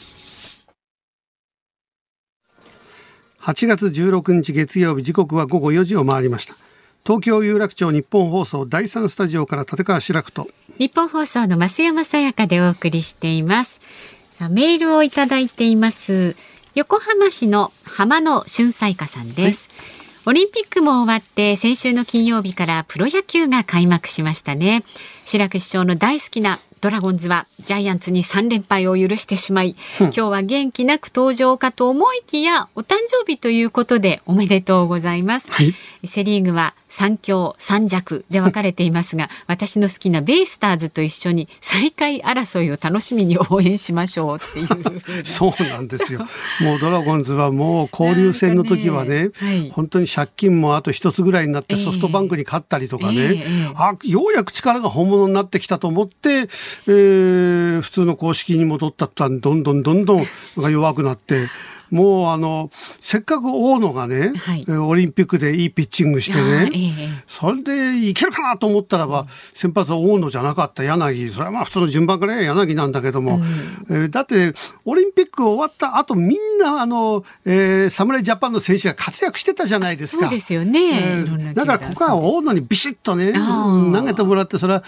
[3.40, 6.56] 8月16日月曜日時刻は午後4時を回りました。
[7.04, 10.48] 東京有楽町日本放送第三スタジオから立川志らくと。
[10.78, 13.82] 日本放送の増山さやかでお送りしています。
[14.30, 16.36] さあメールをいただいています。
[16.74, 19.86] 横浜市の浜野俊彩花さんです、はい。
[20.26, 24.82] オリンピックも終わって先週の金曜日からプロ野球が開幕しましたね。
[25.26, 35.50] 白く師匠の大好きなドラゴンズはジャイアンツに3連敗を許してしまい、今日は元気なく登場かと思いきやお誕生日ということでおめでとうございます。
[35.50, 35.74] はい、
[36.06, 45.02] セリーグは三強三弱で分かれていますが 私の好きなベイスターズと一緒に最下位争いを楽しみに応援しましょうっていう。
[45.26, 46.20] そうなんですよ。
[46.60, 60.26] もうドラゴンズはもう交流戦の時はね、ねはい、本当に借金もあと一つぐらいになってソフトバンクに勝ったりとかね、えーえー、あようやく力が本物になってきたと思って、えー、普通の公式に戻ったとどんどんどんどん
[60.56, 61.48] 弱くなって
[61.94, 74.54] もうあのせっかく大野がね、はい、オリンピックでいいピッチングしてね、えー、それでいけるかなと思ったらば、先発は大野じゃなかった柳それはまあ普通の順番から柳なんだけども、うん、えー、だって
[74.84, 80.22] オリンピック終わった後みんなあの、えー、侍ジャパンの選手が活躍してたじゃないですか。
[80.24, 84.82] そうですよね、えー、だからここは大野にビシッとね投げてもらってそれは、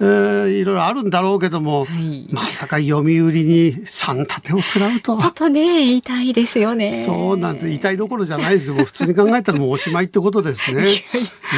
[0.00, 7.04] えー、いろいろあるんだろうけども、はい、まさか読売に3立てを食らうとちょっとね痛いですですよね。
[7.06, 10.84] そうなんて痛いどころじゃないです もう普通に考えたらもうおしまいってことですね。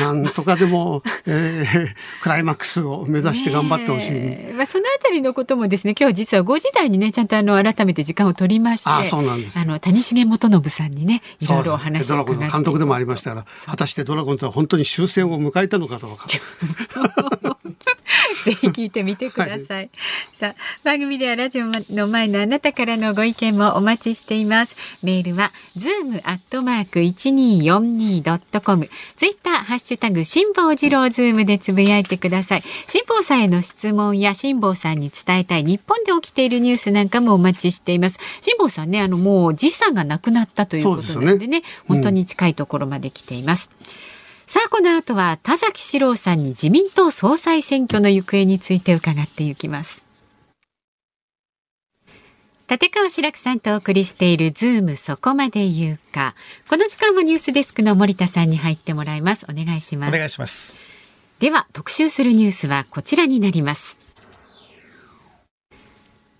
[0.00, 4.52] なんとかでも、えー、クライマックスを目指して頑張ってほしい。
[4.52, 9.58] まあそのあたりのこともですね、今日実は5時台にねちゃんとあの改めて時間を取りまして、あそうなんです。
[9.58, 16.26] あの谷繁元信さんにねいろいろお話をドラゴンズ監督でもありましたから、果たしてドラゴンズは本当に終戦を迎えたのかどうか。
[18.44, 19.76] ぜひ聞いてみてください。
[19.76, 19.90] はい、
[20.34, 20.54] さあ
[20.84, 24.76] 番組ではラジオの前のあなたからのご意見もお待ちしています。
[25.02, 28.90] メールはズームアットマーク一二四二ドットコム。
[29.16, 32.62] ツイッターハッシュタグ辛坊治郎ズームでつぶやいてください。
[32.86, 38.18] 辛坊さんへの質問や辛坊さんに伝えたい日本で起きているニュースなんかもお待ちしています。
[38.42, 43.70] 辛坊さんねあのもう時差がなくなったということなのでね、ねうん、本当に近いところまで来ています。
[44.46, 50.06] さあこの後は田崎史郎さんに自民党総裁選挙の行方について伺っていきます。
[52.68, 56.34] 立川志らくさんとお送りしているズームそこまで言うか。
[56.68, 59.46] この時間もニュースデスクの森田さんに入ってもらいます。
[59.48, 60.14] お願いします。
[60.14, 60.76] お願いします。
[61.40, 63.98] では特集するニュースはこちらになります。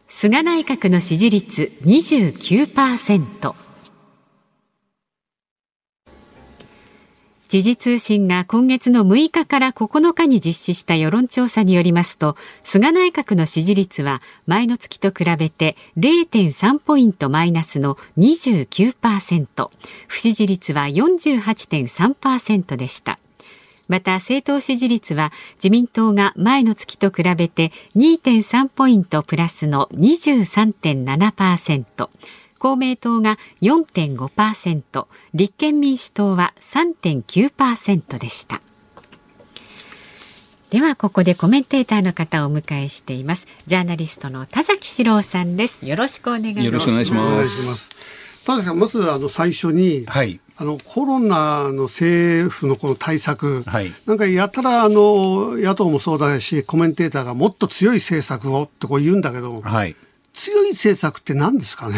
[0.09, 3.64] 菅内閣の支持率29%
[7.55, 19.71] 時事通信が今月の6日から9日に実施した世論調査によりますと菅内閣の支持率は前の月と比べて0.3ポイントマイナスの29%
[20.09, 23.21] 不支持率は48.3%でした。
[23.87, 32.09] また政党支持率は自民党が前の月と比べて2.3ポイントプラスの23.7%
[32.65, 38.63] 公明党が4.5%立憲民主党は3.9%でした。
[40.71, 43.47] ではここでコメンテーターの方をお迎えしています。
[43.67, 45.85] ジャーナリストの田崎史郎さんです。
[45.85, 46.65] よろしくお願いします。
[46.65, 47.91] よろしくお願いします。
[48.47, 59.95] 田崎さんまずあの最初に、はい、あのコロナの政府のこの対策、はい、なんかやたらあの野党もそうだしコメンテーターがもっと強い政策をってこう言うんだけど、はい、
[60.35, 61.97] 強い政策って何ですかね？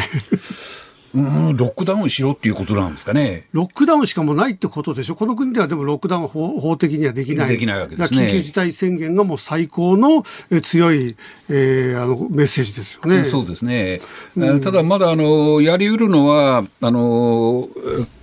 [1.14, 1.18] う
[1.52, 3.46] んロックダウンしろっていうことなんですかね。
[3.52, 5.16] ロックダウンしかもないってことでしょ？
[5.16, 7.48] この国ではでもロックダウン法法的にはできない。
[7.48, 8.26] できないわけですね。
[8.26, 10.24] 緊急事態宣言がもう最高の
[10.62, 11.16] 強い、
[11.48, 13.24] えー、あのメッセージですよね。
[13.24, 14.02] そうですね。
[14.36, 17.70] うん、ただまだあのやりうるのはあの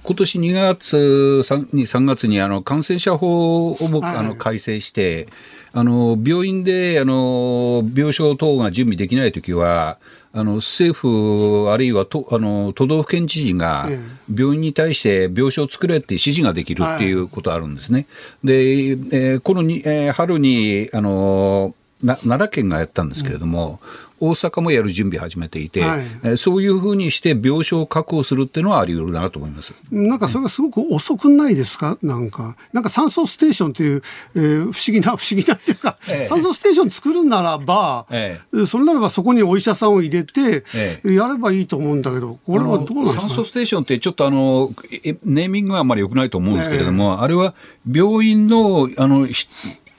[0.04, 5.28] 今年2月 3, 3月にあの感染者法を、はい、あの改正して。
[5.76, 9.98] あの病院であの病床等が準備できないときは、
[10.32, 13.88] あの政府、あるいはとあの都道府県知事が
[14.34, 18.08] 病院に対して病床を作れって指示ができるっていうことあるんですね。
[18.44, 23.80] で、えー、このに、えー、春にあのな奈良県がやったんですけれども、
[24.24, 26.02] 大阪もやる準備始めていて、はい。
[26.24, 29.74] えーそういうふうにして病床を確保するっていうのはあり得るなと思います。
[29.92, 31.98] なんかそれがすごく遅くないですか？
[32.02, 32.56] なんか。
[32.72, 34.02] なんか酸素ステーションっていう、
[34.36, 36.28] えー不思議な、 不思議なっていうか、ええ。
[36.28, 43.22] 酸素ステーション作るならば、えそれならばそこにお医者さんを入れて、えやればいいと思うんだけど、これはどうなんですか？
[43.22, 47.54] 酸素ステーションってちょっとあの、えネーミングはあんまり良くないと思うんですけれども、あれは
[47.92, 49.46] 病院のあのひ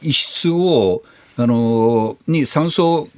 [0.03, 1.03] 一室を、
[1.37, 3.09] あの、に酸素お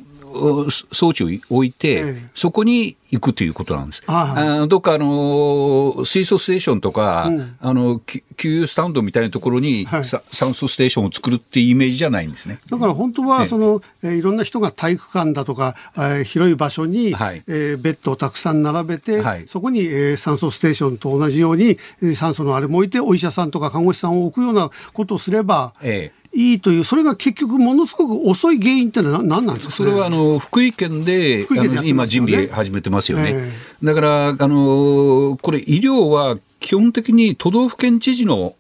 [0.93, 2.23] 装置を置いて、ええ。
[2.35, 4.03] そこに行くということなんです。
[4.07, 7.57] はいあどっかあの水素ステーションとか、うん。
[7.61, 10.05] あのき給油スタンドみたいなところに、はい。
[10.05, 12.59] さ酸素ステーションを作るっていうイメージじゃないんですね。
[12.71, 13.29] だから本当ええ。
[13.29, 17.43] はその、えーいろんな人が体育館だとか、えー広い場所に、はい。
[17.47, 19.47] えーベッドをたくさん並べて、はい。
[19.47, 33.33] そこに、えー酸素ステーションと同じように、えー酸素のあれも置いてお医者さんとか看護師さんを置くようなことをすればええいいというそれが結局ものすごく遅い原因ってのは何なんですか、ね、それはあの福井県で福井県でやあの今、準備始めてますよね。
[33.35, 38.55] えだからあの、これ、医療は基本的に都道府県知事の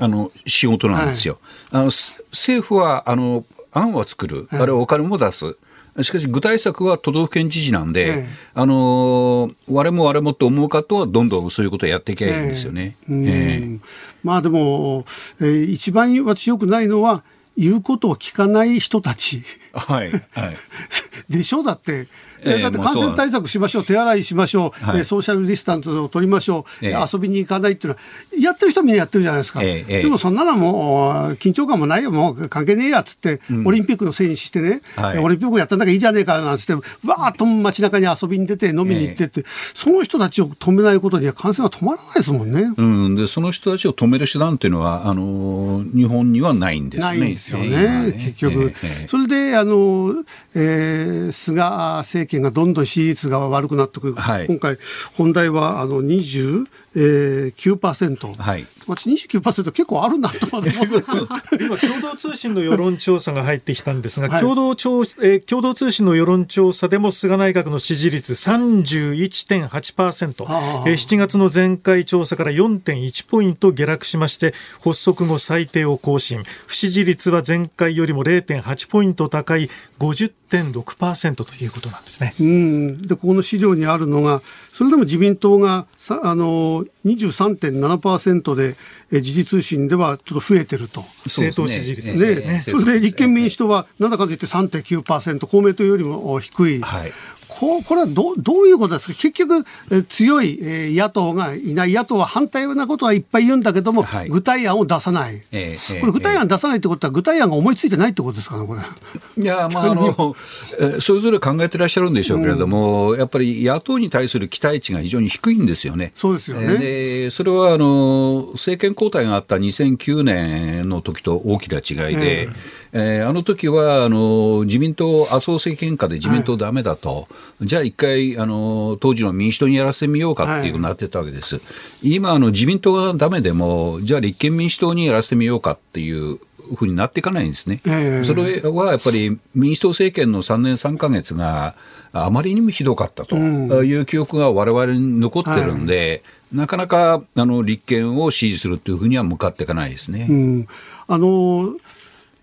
[0.00, 1.40] あの仕事なんですよ。
[1.72, 5.56] あのす政府はあの案は作る、あれはお金も出す。
[6.02, 12.96] しかし具体策は都道府県知事なんで、ええあの我も我もと思う方はどんどんそういうことをやっていけばいいんですよね。
[13.08, 13.78] え
[14.24, 15.04] まあでも、
[15.40, 17.22] えー一番私よくないのは
[17.56, 19.42] 言うことを聞かない人たち。
[19.72, 20.56] はい、はい。
[21.28, 21.60] でしょ？
[21.60, 22.06] うだって、
[22.42, 25.00] えええだって感染対策しましょう、手洗いしましょう、はい。
[25.00, 26.96] えソーシャルディスタンスを取りましょう、ええ。
[27.12, 28.00] 遊びに行かないっていうのは、
[28.40, 29.62] やってる人はみんなやってるじゃないですか。
[29.62, 30.02] ええええ。
[30.02, 35.18] でもそんなのもう、緊張感もないよ、もう関係ねえやっつって、オリンピックのせいにしてね、はい。
[35.18, 42.72] オリンピックやったんだからいいじゃねえかなんつって、わーっと街中に遊びに出て、飲みに行ってって、その人たちを止めないことには感染は止まらないですもんね。
[42.76, 47.06] うん、でその人たちを止める手段っていうのは、あの日本にはないんですね。
[47.06, 48.24] ないんですよね、ええ。
[48.26, 48.72] 結局、
[49.08, 50.14] それであの、
[50.54, 51.62] えー菅
[51.98, 54.46] 政権がどんどん支持率が悪くなってくる、はい。
[54.46, 54.78] 今回、
[55.16, 56.66] 本題はあの29%、
[56.96, 60.70] えー9%はい私、29%結構あるなと思って。
[60.70, 76.42] 今、共同通信の世論調査が入ってきたんですが、はい共同調えー共同通信の世論調査でも菅内閣の支持率31.8%、ああえー7月の前回調査から4.1ポイント下落しまして、発足後最低を更新。
[76.66, 82.34] 不支持率は前回よりも0.8ポイント高い50.6%ということなんですね。
[82.40, 86.84] うん、でここの資料にあるのが、それでも自民党がさあの
[87.16, 88.76] 23.7%で、
[89.12, 91.02] え時事通信ではちょっと増えてると。
[91.28, 96.80] そうですね政党支持率ええですねねそれで立憲民主党はなんだかといって3.9%、公明党よりも低い。
[96.80, 97.12] はい
[97.48, 104.28] ここれはどうどういうことですか、結局、えー強い、えー野党がいない、野党は反対なことはいっぱい言うんだけども、はい。
[104.28, 109.42] 具体案を出さない、ええええこれ、具体案出さないってことは、具体案が思いついてないってことですかね、これ。
[109.42, 110.36] いや、まあ、あの、
[110.78, 116.12] えーそれぞれ考えてらっしゃるんでしょうけれども、やっぱり野党に対する期待値が非常に低いんですよね。
[116.14, 116.66] そうですよね。
[116.66, 122.48] えーでそれは、あの、政権交代があった2009年の時と大きな違いで、え
[122.92, 127.28] えーあの時はあの自民党、麻生政権下で自民党だめだと、
[127.60, 131.60] じゃあ一回あの、当時の民主党にやらせてみようかっていうなってたわけです。
[132.02, 136.38] 今あの、自民党がだめでも、じゃあ立憲民主党にやらせてみようかっていう
[136.76, 137.80] ふうになっていかないんですね。
[137.86, 138.24] ええ。
[138.24, 141.74] それはやっぱり民主党政権の3年3か月が
[142.12, 146.22] あまりにもひどかったという記憶が我々に残ってるんで、
[146.52, 150.26] なかなかあの立憲を支持するというふうには向かっていかないですね。
[150.28, 150.68] うん。
[151.06, 151.74] あの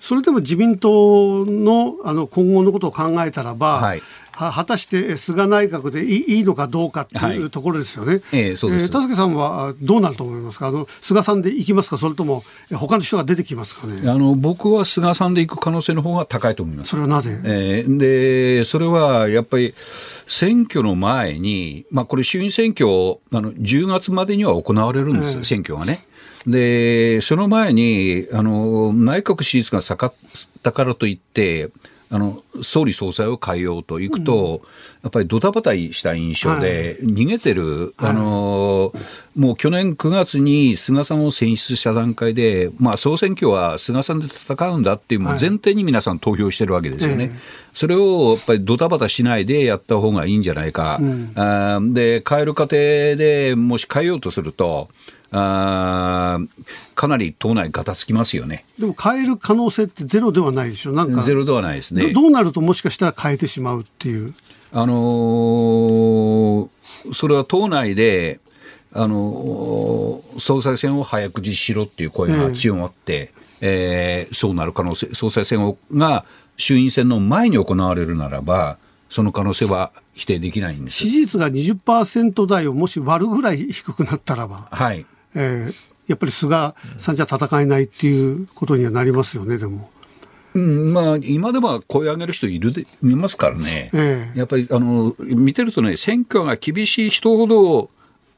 [0.06, 4.02] それでも自民党のあの今後のことを考えたらば、はい。
[4.34, 7.50] は果たして菅内閣でいいいいのかどうかっていうはい。
[7.50, 8.20] ところですよね。
[8.34, 8.92] ええそうです。
[8.92, 10.68] 田崎さんはどうなると思いますか？
[10.68, 11.98] あの菅さんで行きますか？
[11.98, 14.08] それともえ他の人が出てきますかね？
[14.08, 16.90] あの僕は菅さんで行く可能性の方が高いと思います。
[16.90, 16.98] そ。
[16.98, 19.74] れはなぜ、えーで、それはやっぱり
[20.28, 22.88] 選挙の前に、まあ、これ、衆院選挙、
[23.32, 25.44] あの10月までには行われるんです、ええ。
[25.46, 26.06] 選挙がね。
[26.48, 30.14] で、その前に、あの内閣支持率が下がっ
[30.64, 31.70] たからといって、
[32.12, 34.62] あの総理総裁を変えようといくと、
[35.04, 38.94] やっぱりドタバタした印象で、逃げてる、あの
[39.36, 47.32] もう去年9月に菅さんを選出した段階で、まあ、総選挙は菅さんで戦うんだっていう、もう前提に皆さん投票してるわけですよね。
[47.74, 54.90] それをやっぱりドタバタしないでやった方がいいんじゃないか、あーで変える過程でもし変えようとすると、
[55.38, 56.48] あー
[56.96, 58.64] かなり党内がたつきますよね。
[58.80, 60.94] でも変える可能性ってゼロではないでしょ？
[60.94, 62.08] なんかゼロではないですね。
[62.14, 64.34] どどうなるともしかしたら変えてしまうっていう。
[64.72, 66.68] あのー
[67.14, 68.40] それは党内で、
[68.94, 76.26] あのー総裁選を早く実施しろっていう声が強まって、えーそうなる可能性、総裁選をが
[76.58, 78.78] 衆院選の前に行われるならば、
[79.10, 85.74] その可能性は否定できないんです支持率が20%台をもし割るぐらい低くなったらば、はいえー、
[86.08, 89.90] やっぱり菅さんじゃ戦えないっていうことにはなりますよね、でも。
[90.54, 97.90] うんまあ、今でも声上げる人いるでいますからね、えやっぱりあの見てるとね、選挙が厳しい人ほど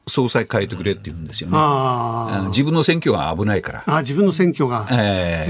[0.08, 1.56] 総裁変えてくれって言うんですよね。
[1.56, 3.84] あ自分の選挙が危ないから。
[3.86, 4.86] あ自分の選挙が。
[4.90, 5.46] え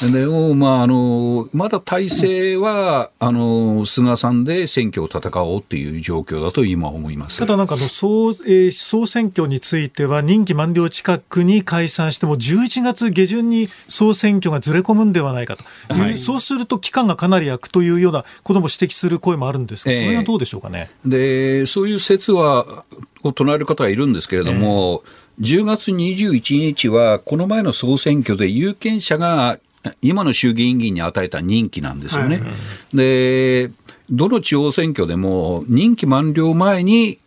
[0.00, 7.38] ー、えー、でも、まあ、あの、まだ体制は、あの、菅さんで選挙を戦おうっていう状況だと今思います。
[7.38, 20.90] ただなんかあの総、えー、総選挙については任期満了近くに解散しても11月下旬に総選挙がずれ込むんではないかという、はい、そうすると期間がかなり空くというようなことも指摘する声もあるんですが、それはどうでしょうかね。
[21.04, 22.84] で、そういう説は、
[23.24, 25.02] を唱える方がいるんですけれども、
[25.40, 29.58] えー、10月21日は、この前の総選挙で有権者が
[30.00, 32.38] 今の衆議院議員に与えた任期なんですよね。
[32.38, 32.46] は
[32.94, 33.70] い、で、
[34.10, 37.18] どの地方選挙でも任期満了前に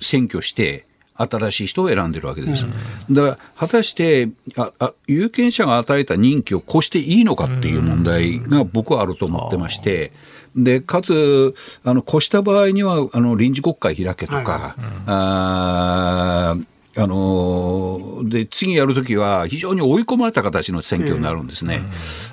[0.00, 0.84] 選挙して、
[1.18, 2.66] 新しい人を選んでるわけです。
[3.08, 10.12] うん、だから、果たしてああ、有権者が与えた任期を越していいのかっていう問題が僕はあると思ってまして、
[10.56, 11.54] で、かつ、
[11.84, 16.56] あの、越した場合には、あの、臨時国会開けとか、はいうん、あ
[16.98, 21.82] あので次やるときは非常に追い込まれた形の選挙になるんですね、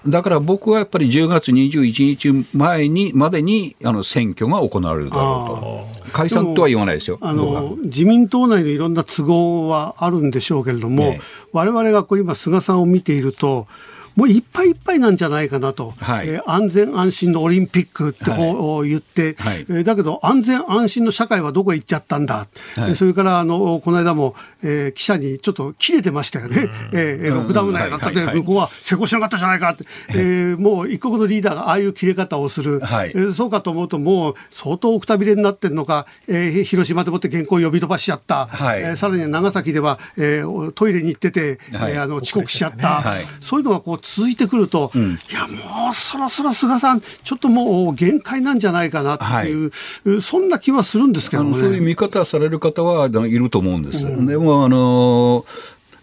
[0.08, 11.18] だから僕はやっぱり10月21日前にまでにあの選挙が行われるだろうと、解散とは言わないですよあの自民党内のいろんな都合はあるんでしょうけれども、
[11.52, 13.68] われわれがこう今、菅さんを見ていると、
[14.16, 38.82] もういっぱいいっぱいなんじゃないかなと、はい、えー、安全安心のオリンピックってこう言って、はい、えー、だけど安全安心の社会はどこへ行っちゃったんだ、はい、それからあのこの間も、えー、記者にちょっと切れてましたよね、うん、えー、ロックダウン内だったで、向こうは施工しなかったじゃないかって、えー、もう一国のリーダーがああいう切れ方をする、はい、えー、そうかと思うと、もう相当くたびれになってるのか、えー、広島でもって原稿を呼び飛ばしちゃった、はい。
[38.82, 49.72] えー、さらに長崎では、えー、トイレに行ってて、はい、えー、あの遅刻しちゃった、はい、そういうのがこう続いてくると、うん、いや、もうそろそろ菅さん、ちょっともう限界なんじゃないかなっていう、
[50.06, 51.58] はい、そんな気はするんですけどね。
[51.58, 54.06] そういう見方される方はいると思うんです。
[54.06, 55.46] うん、でもあの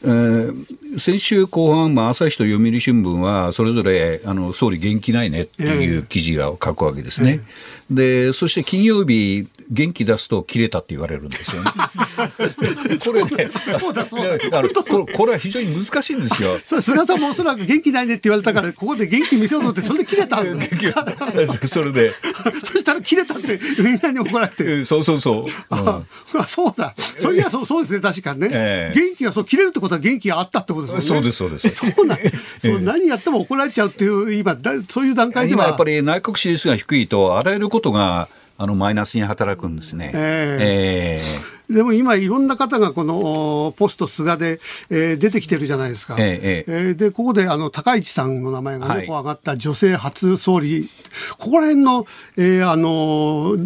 [0.02, 7.40] えー、先週後半、まあ、朝日と読売新聞は、それぞれあの総理、元気ないねっていう記事が書くわけですね。
[7.90, 11.70] で、そして金曜日、元気出すと切れたって言われるんですよね。
[13.04, 14.62] これね、そうだそうだ
[15.12, 16.58] これは非常に難しいんですよ。
[16.64, 20.38] そう菅さんもおそらく元気ないねって言われたから、ここで元気見せようとって、それで切れた
[21.66, 22.14] それで。
[22.62, 24.84] そしたら切れたってみんなに怒られて。
[24.84, 25.52] そうそうそう。
[25.70, 26.02] あ、
[26.46, 26.94] そうだ。
[26.96, 28.48] そういやそうそうですね、確かにね。
[28.52, 31.20] えー、元気がそう切れるってことは元気があったってことですよね。
[31.20, 31.92] そうです、そうです。
[31.92, 32.18] そうなん
[32.60, 34.56] そう何やっても怒られちゃうっていう、今、
[34.88, 35.64] そういう段階では。
[35.64, 38.28] 今やっぱり内閣支持率が低いと、あらゆることが、
[38.60, 40.10] あのマイナスに働くんですね。
[40.14, 44.60] えー、えー、でも今、いろんな方がこのポスト菅で、
[44.90, 46.14] えー、出てきてるじゃないですか。
[46.18, 50.90] えー、えー、で、ここであの高市さんの名前がね、はい、上がった女性初総理、
[51.38, 53.56] ここら辺の、えー、あの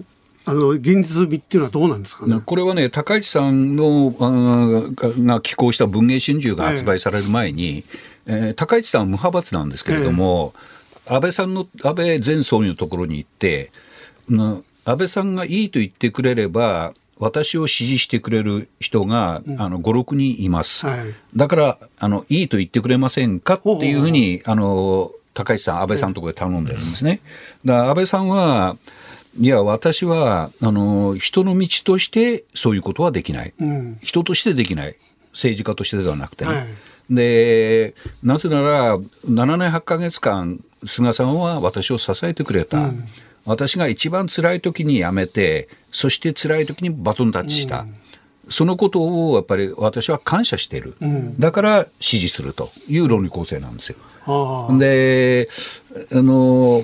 [0.46, 2.40] あの現実味っていうのはどうなんですかね？
[2.44, 7.84] これはね、高市さんのが寄稿した文藝春秋が発売される前に、
[8.26, 10.54] えー、えー、高市さんは無派閥なんですけれども、
[11.06, 13.70] えー、安倍さんの安倍前総理のところに行って、
[14.28, 14.64] 安
[14.96, 27.20] 倍さんがいいと言ってくれれば、私を支持してくれる人が、うん、あの5、6人います、はい、だからあの、いいと言ってくれませんかっていうふうに、あの高市さん、安倍さんのところで頼んでるんですね。
[27.64, 28.76] だから安倍さんは、
[29.38, 34.96] いや、私はあの人の道としてそういうことはできない、うん、人としてできない、
[35.32, 36.52] 政治家としてではなくてね。
[36.52, 36.66] はい、
[37.10, 42.78] でなぜなら、7年8か月間、菅さんは私を支えてくれた。
[42.78, 43.04] うん。
[43.46, 47.80] 私が一番辛い時に辞めて、そして辛い時にバトンタッチした。
[47.80, 47.94] うん。
[48.48, 53.96] そのことをやっぱり私は感謝している、うん、だから支持するという論理構成なんですよ。
[54.78, 55.48] で
[56.12, 56.82] あの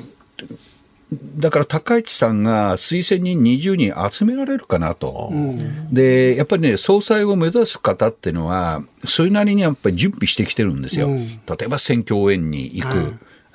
[1.13, 13.07] だから高市さんが推薦人20人集められるかなと、うん、でやっぱりね、総裁を目指す方っていうのは、それなりにやっぱり準備してきてるんですよ、うん、例えば選挙応援に行く、はい、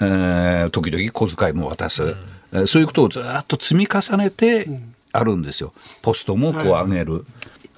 [0.01, 2.16] えー、時々小遣いも渡す。
[2.68, 4.68] そういうことをずっと積み重ねて
[5.12, 7.14] あるんですよ、ポストもこう上げる。
[7.14, 7.24] はい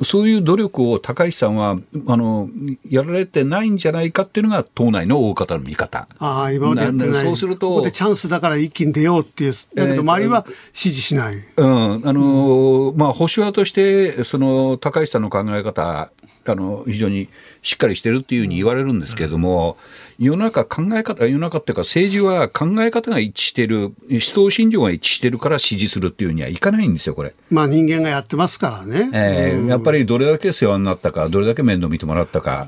[0.03, 1.77] そういう努力を高市さんは
[2.07, 2.49] あの
[2.87, 6.07] やられてないんじゃないかっていうのが党内の大方の見方。
[6.19, 7.13] ああ、今までやってない。
[7.23, 7.69] そうすると。
[7.69, 9.53] ここでチャンスだから一気に出ようっていう。
[9.73, 11.35] だけど周りは支持しない。
[11.35, 12.07] うん。
[12.07, 16.11] あの、うん、まあ保守派として、その高市さんの考え方、
[16.45, 17.29] あの、非常に
[17.67, 19.75] しっかりしてるっていうふうに言われるんですけれども、
[20.19, 27.33] 世の中考え方、世の中っていうか政治は考え方が一致してる、思想信条が一致してるから支持するっていうにはいかないんですよ、これ。
[27.51, 29.09] まあ人間がやってますからね。
[29.13, 32.65] えー、やっぱりどれだけ世話になったか、どれだけ面倒見てもらったか、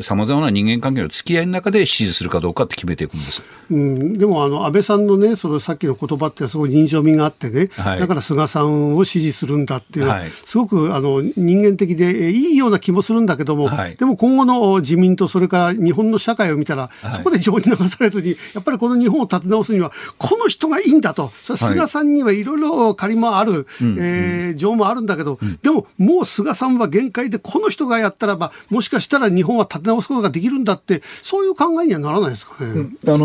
[0.00, 3.42] さまざまな人間関係の付き合いの中で支持するかどうかって決めていくんです。
[3.70, 23.64] うん、でもあの安倍さんのね、そのさっきの言葉ってすごい人情味があってね、はい、だから菅さんを支持するんだっていうのは、はい、すごくあの人間的でいいような気もするんだけども、はい、でも今後の自民党、それから日本の社会を見たら、そこで情に流されずに、やっぱりこの日本を立て直すには、この人がいいんだと、菅さんにはいろいろ借りもある、はい、
[23.98, 32.70] えー、情もあるんだけど、うん、でももう菅さんは限界で、この人がやったらば、もしかしたら日本は立て直すことができるんだって、そういう考えにはならないですかね。
[32.70, 33.16] うん、あの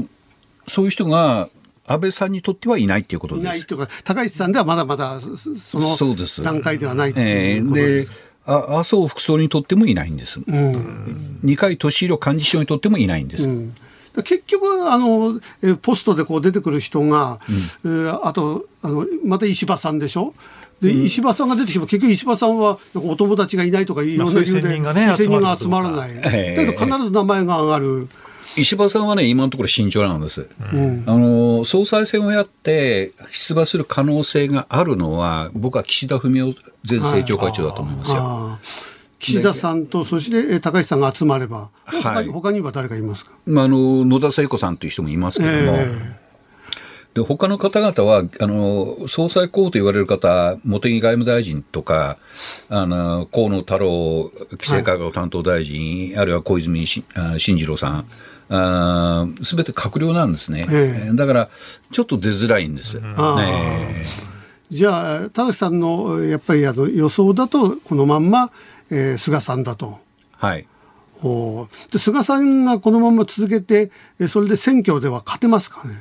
[0.00, 0.06] ー、
[0.66, 1.50] そういう人が
[1.86, 3.44] 安倍さんにとってはいないっていうことです。
[3.44, 8.12] いないというか、高市さんではまだまだその段階ではないということです。
[8.46, 13.48] えーあ麻生副総理にとってもいないんです、うん、二階俊博幹事長にとってもいないんです。
[13.48, 13.74] うん
[14.24, 15.40] 結局あの、
[15.82, 17.40] ポストでこう出てくる人が、
[17.82, 20.34] うん、えー、あとあの、また石破さんでしょ？
[20.80, 26.14] で、うん、石破さんが出てきても、結局石破さんはお友達がいないとか、いろんな理由で、まあ、人が集まらない。
[26.14, 28.08] だけど必ず名前が上がる。
[28.56, 36.54] 石破さんはね、今のところ慎重なんです、うん、あの総裁選をやって出馬する可能性があるのは、僕は岸田文雄
[36.88, 38.16] 前政調会長だと思いますよ。
[38.18, 45.78] はい岸田さんと、そして高市さんが集まれば、はい、他には誰かいますか、まあ、あの野田聖子さんという人もいますけれども。
[45.78, 46.24] えー
[47.14, 52.18] で他の方々はあの総裁候補と言われる方、茂木外務大臣とか、
[52.68, 57.04] あの河野太郎規制改革担当大臣、はい、あるいは小泉進
[57.38, 58.06] 次郎さん、
[58.48, 61.48] すべて閣僚なんですね、えー、だから
[61.90, 63.00] ちょっと出づらいんです。
[63.00, 63.06] ね、
[64.70, 68.50] じゃあ、田崎さんのやっぱりあの予想だと、このまんま、
[68.90, 69.98] えー、菅さんだと。
[70.36, 70.66] はい。
[71.22, 73.90] おで菅さんがこのまま続けて、
[74.28, 75.94] それで選挙では勝てますかね？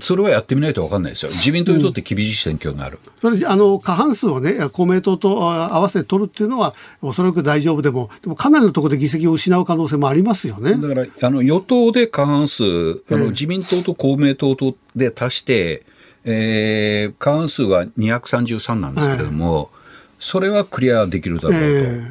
[0.00, 10.74] それはやってみないと分かんないですよ、自民党にとって厳しい選挙になる、うん、それあの過半数をね、公明党と合わせて取るっていうのは、おそらく大丈夫でも、でもかなりのところで議席を失う可能性もありますよね。
[10.74, 12.66] だからあの与党で過半数、あ
[13.10, 15.84] の自民党と公明党とで足して、
[16.24, 19.70] えー、過半数は233なんですけれども、
[20.18, 21.62] それはクリアできるだろうと、え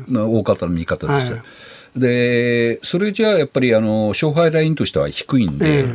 [0.09, 1.33] ー、大方の見方です。
[1.33, 1.39] は
[1.97, 5.87] い、で、それじゃあやっぱりあの勝敗ラインとしては低いんで、えー、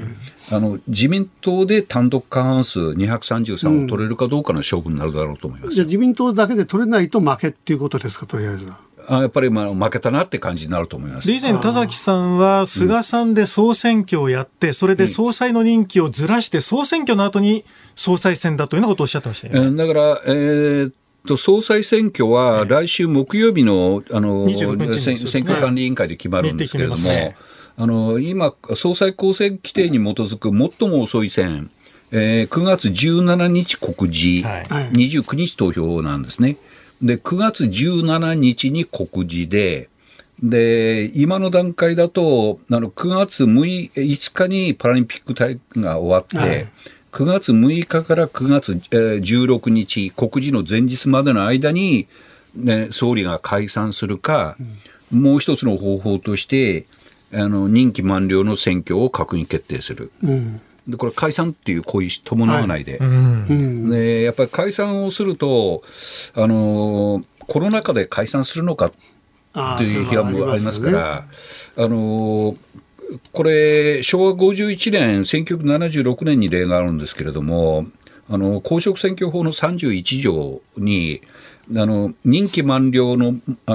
[0.52, 8.78] あの自民党で単独過半数233を取れるかどうかの勝負になるだろうと思います、うん、じゃあ自民党だけで取れないと負けっていうことですか、とりあえずは。
[9.08, 11.32] あやっぱりまあ負けたなって感じになると思います。
[11.32, 17.64] 以前、田崎さんは菅さんで総選挙をやって、それで総裁の任期をずらして、総選挙の後に
[17.96, 20.92] 総裁選だというようなことをおっしゃってましたよ、ね、だから、えー、
[21.26, 26.96] と総裁選挙は来週木曜日のあの、選挙管理委員会で決まるんですけれども、
[27.80, 31.70] あの今、総裁公選規定に基づく最も遅い選、
[32.12, 36.58] えー、9月17日告示、はい、29日投票なんですね。
[37.00, 39.88] で、9月17日に告示で、
[40.42, 46.68] で、今の段階だと、あの9月 6, 5日にパラリンピック大会が終わって、はい。
[47.12, 52.08] 9月6日から9月16日、告示の前日までの間に、
[52.54, 54.58] ね、総理が解散するか、
[55.10, 56.84] うん、もう一つの方法として、
[57.32, 60.10] あの任期満了の選挙を閣議決定する。
[60.22, 60.60] うん。
[60.88, 62.98] でこれ解散っていう行為伴わないで。
[62.98, 63.06] は
[63.48, 65.82] い、でやっぱり解散をすると
[66.34, 68.92] あのコロナ禍で解散するのかっ
[69.78, 71.24] ていう批判もありますから、
[71.76, 72.56] あ、ね、の
[73.32, 77.86] これ、昭和51年、1976年に例があるんですけれども、
[78.28, 81.20] あの公職選挙法の31条に、
[81.76, 83.34] あの任期満了の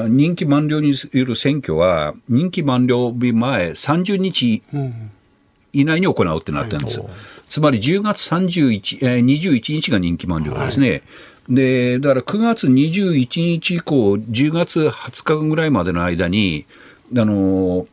[0.10, 4.62] 任期満了による選挙は、任期満了日前30日
[5.72, 7.10] 以内に行うってなってるんです、はい、
[7.48, 10.90] つまり10月31、えー、21日が任期満了ですね。
[10.90, 11.02] はい。
[11.50, 16.66] で、だから9月21日以降、10月20日ぐらいまでの間に、
[17.16, 17.88] あの、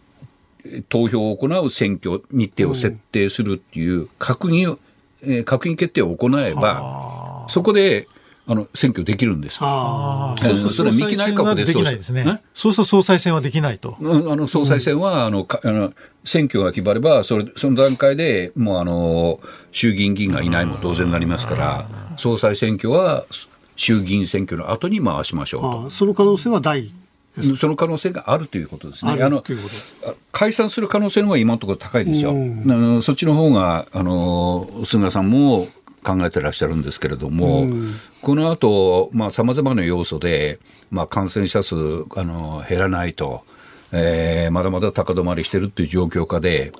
[0.88, 4.78] 投票を行う選挙日程を設定するっていう閣議、うん
[5.22, 8.09] えー、閣議決定を行えば、そこで
[8.45, 9.59] あの選挙できるんです。
[9.61, 12.43] あそうするとそれ三木内閣でできないですね。
[12.55, 13.97] そうすると総裁選はできないと。
[14.01, 15.93] あの総裁選は、あのあの
[16.24, 19.38] 選挙が決まればそれその段階でもうあの
[19.70, 23.24] 衆議院議員がいないも当然になりますから、総裁選挙は
[23.76, 25.90] 衆議院選挙の後に回しましょうと。
[25.90, 26.93] その可能性は大
[27.57, 29.12] その可能性があるということですね。
[29.22, 29.43] あの
[30.32, 32.34] 解散する可能性の方が今のところ高いですよ。
[33.01, 35.68] そっちの方があの菅さんも
[36.05, 37.66] 考えてらっしゃるんですけれども、
[38.22, 40.59] この後、まあ、様々な要素で、
[40.90, 41.74] まあ、感染者数、
[42.16, 43.44] あの、減らないと。
[43.94, 46.72] えー、まだまだ高止まりしてるっていう状況下で、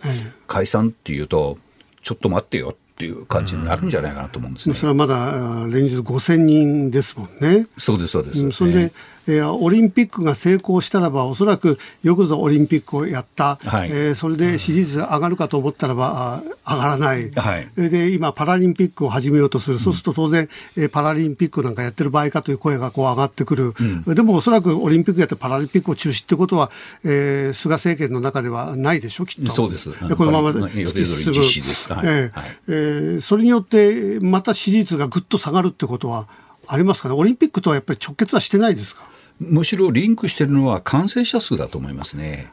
[0.47, 1.59] 解散っていうと、
[2.03, 4.75] ちょっと待ってよっていう感じになるんじゃないかなと思うんですね。
[4.75, 5.33] それはまだ
[5.67, 7.67] 連日5000人ですもんね。
[7.79, 8.51] そうです、そうです。
[8.53, 8.93] それで、
[9.27, 23.73] えー、オリンピックが成功したらば、おそらくよくぞオリンピックをやった、はい、えー、それで支持率上がるかと思ったらば、上がらない、はい、で今、パラリンピックを始めようとする、そうすると当然、えー、パラリンピックなんかやってる場合かという声がこう上がってくる、
[24.07, 26.71] うん、でもおそらくオリンピックやってパラリンピックを中止ってことは、
[27.05, 29.51] えー、菅政権の中ではないでしょ、きっと。
[29.51, 29.91] そうです。
[30.09, 36.29] でこのまま突き進む、はい、えーえー、それによって、また支持率がぐっと下がるってことは
[36.67, 39.13] ありますかね、オリンピックとはやっぱり直結はしてないですか？
[39.41, 42.53] むしろリンクしているのは感染者数だと思いますね。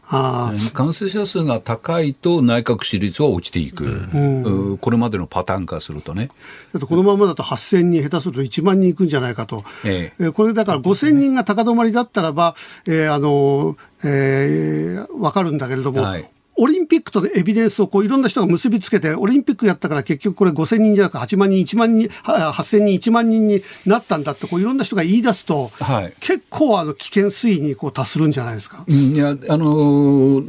[0.73, 6.29] 感染者数が高いと内閣支持率は落ちていく、うん、これまでのパターン化するとね。
[6.73, 12.55] だこのままだと8000人、下手すると1万人いくんじゃないかと、ええ、これだから5000人が高止まりだったらば、
[12.87, 16.27] えー、あの、えー、分かるんだけれども、はい
[16.61, 28.83] オリンピックとのエビデンスをこういろんな人が結びつけて、オリンピックやったから結局これ5000人じゃなく8万人、1万人、8000人、1万人になったんだって、こういろんな人が言い出すと、はい、結構あの危険水位にこう達するんじゃないですか？
[28.87, 30.43] いや、あの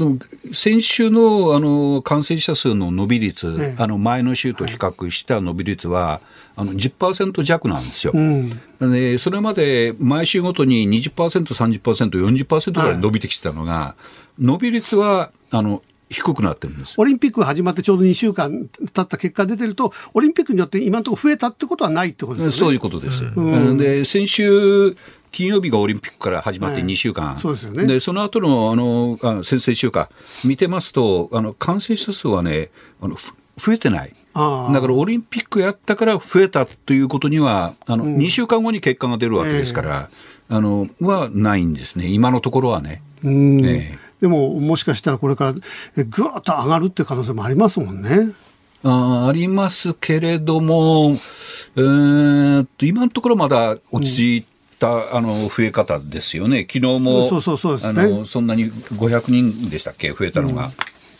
[0.52, 6.20] 先週のあの感染者数の伸び率、ね、あの前の週と比較した伸び率は、
[6.56, 8.50] あの10%弱なんですよ、うん、
[8.80, 13.94] でそれまで毎週ごとに20%、30%、40%ぐらい伸びてきてたのが、は
[14.38, 22.52] い、伸び率はあの低くなってるんですオリンピックが始まってちょうど2週間経った結果出てると、オリンピックによって今のところ増えたってことはないってことですね。
[22.52, 23.24] そういうことです。
[23.24, 24.96] うん、で先週
[25.30, 30.08] 金曜日がオリンピックから始まって2週間、はい、そうですよね、でその後のあのあ先々週間、
[30.44, 33.16] 見てますと、あの感染者数はね、あの
[33.56, 34.12] 増えてない。
[34.34, 40.08] だからオリンピックやったから増えたということには、あの、うん、2週間後に結果が出るわけですから、
[40.50, 42.06] えー、あの、はないんですね。
[42.08, 43.02] 今のところはね。
[43.22, 45.54] うん、えーでももしかしたらこれか
[45.96, 48.32] らぐわっと上がるっていう可能性もありますもんね。
[48.82, 51.12] あありますけれども、
[51.76, 54.46] えー、今のところまだ落ち着い
[54.78, 60.70] た、うん、あの増え方ですよね、昨日もそうそうそうです、ね、あのそんなに500人でしたっけ、増えたのが。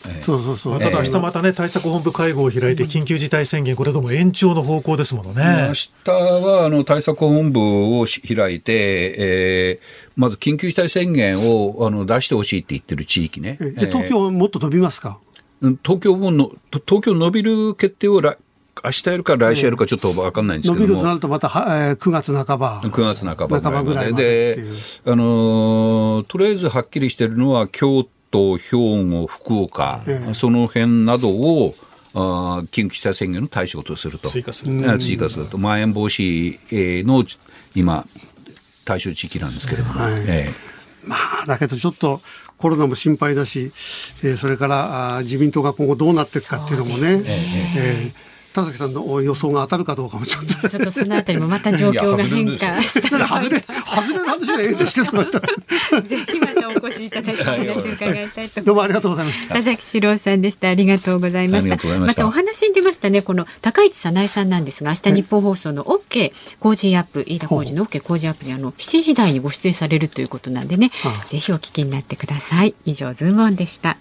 [0.05, 0.79] うんそうそうそう。
[0.79, 5.67] ただ明日またね、対策本部会合を開いて、緊急事態宣言、これでも延長の方向ですものね。
[5.67, 7.59] 明日は、あの、対策本部
[7.99, 13.57] を開いて、えー、まず緊急事態宣言をあの出してほしいって言ってる地域ね。
[13.59, 15.19] 東京もっと伸びますか？
[15.83, 18.37] 東京もの、東京伸びる決定を来
[18.83, 22.81] 明日やるか来週やるかちょっと分かんないんですけど伸びるとなるとまた、えー、9月半ば。
[22.81, 24.55] 9月半ば半ばぐらいまで。
[24.55, 24.63] で、
[25.05, 28.09] あのー、とりあえずはっきりしてるのは、京都、
[28.57, 31.75] 兵庫、福岡、ええ、その辺などを、
[32.13, 34.29] あ緊急事態宣言の対象とすると。
[34.29, 34.99] 追加する。
[34.99, 35.57] 追加すると。
[35.57, 37.25] まん延防止の
[37.75, 38.05] 今、
[38.85, 40.01] 対象地域なんですけれども。
[40.01, 42.21] はい、ええ、まあ、だけどちょっと
[42.57, 43.71] コロナも心配だし、
[44.23, 47.23] えー、それからあ自民党が今後どうなっていくかっていうのもね。
[47.25, 50.69] ええ田崎さんの予想が当たるかどうかもちょっと。
[50.69, 55.39] ちょっとそのあたりもまた状況が変化 したら外れ外れの話はええとしてもらった。
[56.01, 59.55] ぜひまたお越しいただきお話を伺いたいとどうもありがとうございました。
[59.55, 60.69] 田崎史郎さんでした。
[60.69, 61.77] ありがとうございました。
[61.99, 62.27] また。
[62.27, 63.21] お話に出ましたね。
[63.21, 72.75] この高市早苗さんなんですが明日日本放送の OK 工事アップ飯田浩司の OK 工事アップにあの7時台にご出演されるということなんでね、はあ、ぜひお聞きになってください。
[72.85, 73.97] 以上ズームオンでした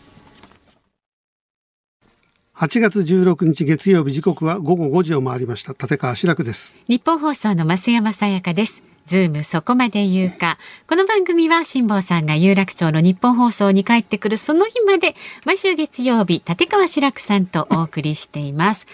[2.61, 10.57] 8月16日月曜日時刻は午後5時を回りました立川志らくですニッポン放送の増山さやかですズームそこまで言うか。
[10.87, 18.87] この番組は辛坊さんが有楽町のニッポン放送に帰ってくるその日まで毎週月曜日立川志らくさんとお送りしています。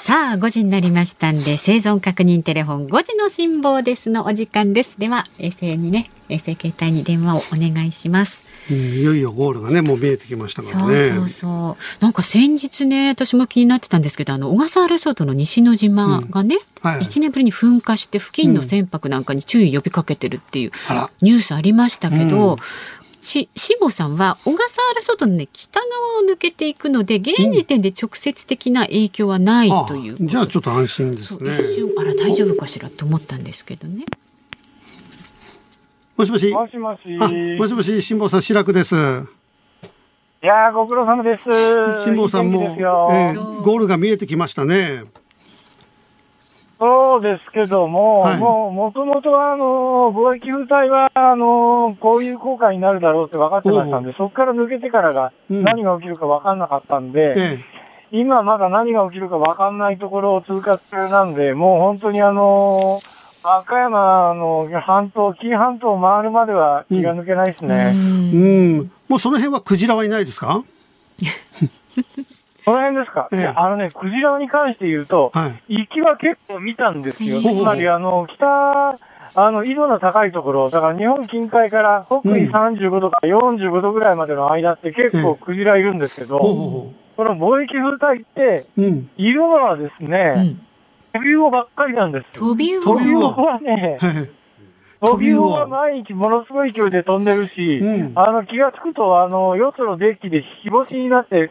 [0.00, 4.94] さあ5時になりましたんで生存確認テレフォン5時の辛抱ですのお時間です。
[4.96, 11.08] では衛星にね衛星携帯に電話をお願いします、うん、いよいよゴールがねもう見えてきましたからね。
[11.08, 12.02] そうそうそう。
[12.04, 16.90] なんか先日ね私も気になってたんですけどあの小笠原諸島の西之島がね、うん。
[16.90, 20.70] はい、1年ぶりに噴火して付近の船舶なんかに注意呼びかけてるっていう
[21.22, 22.56] ニュースありましたけど、うん
[23.20, 25.88] し、しぼさんは小笠原諸島の、ね、北側
[26.20, 31.50] を抜けていくので現時点で直接的な影響はないという、うん、じゃあちょっと安心ですね。
[31.52, 34.04] 一瞬あら大丈夫かしらと思ったんですけどね。
[36.16, 36.50] もしもし。
[36.52, 37.08] もしもし。
[37.58, 38.94] もしもし辛坊さん白くです。
[40.42, 41.44] いやご苦労様です。
[42.04, 45.04] 辛坊さんも、えー、ゴールが見えてきましたね
[46.78, 57.58] そうですけども、はい、もう、もともとあの、貿易部隊は、あの、こういう効果になるだろうって分かってましたんで、そこから抜けてからが、何が起きるか分かんなかったんで、うんえ
[58.12, 63.00] え、今まだ何が起きるか分かんないところを通過中なんで、もう本当にあの、
[63.42, 67.92] 和歌山の半島、紀伊半島を回るまでは気が抜けないですね。
[67.94, 68.90] うん。
[69.08, 70.62] もうその辺はクジラはいないですか？
[72.68, 75.78] その辺ですか、ええあのね、クジラに関して言うと、はい。
[75.78, 77.40] 行きは結構見たんですよ。
[77.40, 88.82] つまり、あの、北、あの、緯度の高いところ、だから日本近海から北緯35度から45度ぐらいまでの間って結構クジラいるんですけど、この貿易風帯って、う。
[88.82, 89.10] うん。
[89.16, 90.56] いるのはですね、
[91.14, 92.48] トビウオばっかりなんですよ。
[92.48, 94.38] 飛び魚飛び魚はね、はい
[95.00, 101.50] トビウオは毎日ものすごい勢いで飛んでるし、うんあの気がつくと、あの、よそのデッキで日干しになって、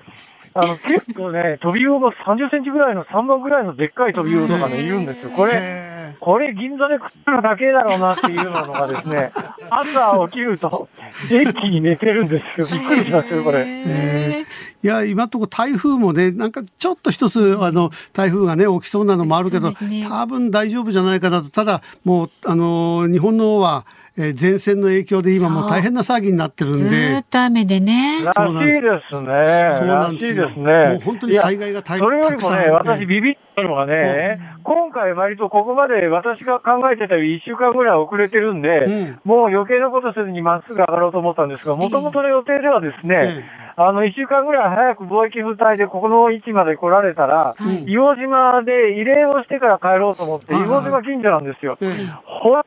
[0.60, 5.30] あの、結構ね、トビウオが30センチぐらいの3番ぐらいのでっかいトビウオとかね、いるんですよ。
[5.30, 9.32] これ、へこれ銀座で食ってるだけだろうなっていうのがですね、
[9.70, 10.90] 朝起きると、
[11.30, 12.80] デッキに寝てるんですよ。
[12.80, 13.66] びっくりしますよ、これ。
[13.68, 14.46] え
[14.84, 21.50] いや、今のところ台風もね、なんかちょっと一つ、あの、台風がね、起きそうなのもあるけど、ね多分大丈夫じゃないかなと。
[21.50, 23.86] ただ、もう、あの、日本の方は、
[24.20, 28.24] えー前線の影響で今もう大変な騒ぎになってるんずーでっ、と雨でね。
[28.24, 29.68] らしいですね。
[29.72, 30.46] そうなんですよ。
[30.46, 30.64] らしいですね。
[30.64, 39.20] もう本当に災害が大いやそれよりもね、私ビビったのがね、今回割とここまで私が考えてたより1週間ぐらい遅れてるんで、うん。
[39.24, 51.78] もう余計なことせずにまっすぐ上がろうと思ったんですが、もともとの予定ではですね、えあの、1週間ぐらい早く貿易風帯でここの位置まで来られたら、はい硫黄島で慰霊をしてから帰ろうと思って、はい硫黄島近所なんですよ。
[51.80, 52.66] ええほら、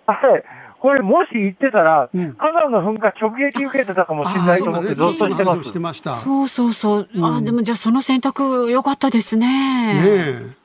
[0.81, 5.73] これもし行ってたら、うん火山の噴火直撃受けてたかもしれないと思って、ずっとしてますそんな話をし。
[5.73, 6.17] てました。
[6.17, 7.09] そうそうそう。
[7.23, 9.95] あ、でもじゃあその選択良かったですね。
[9.95, 10.60] ねえ。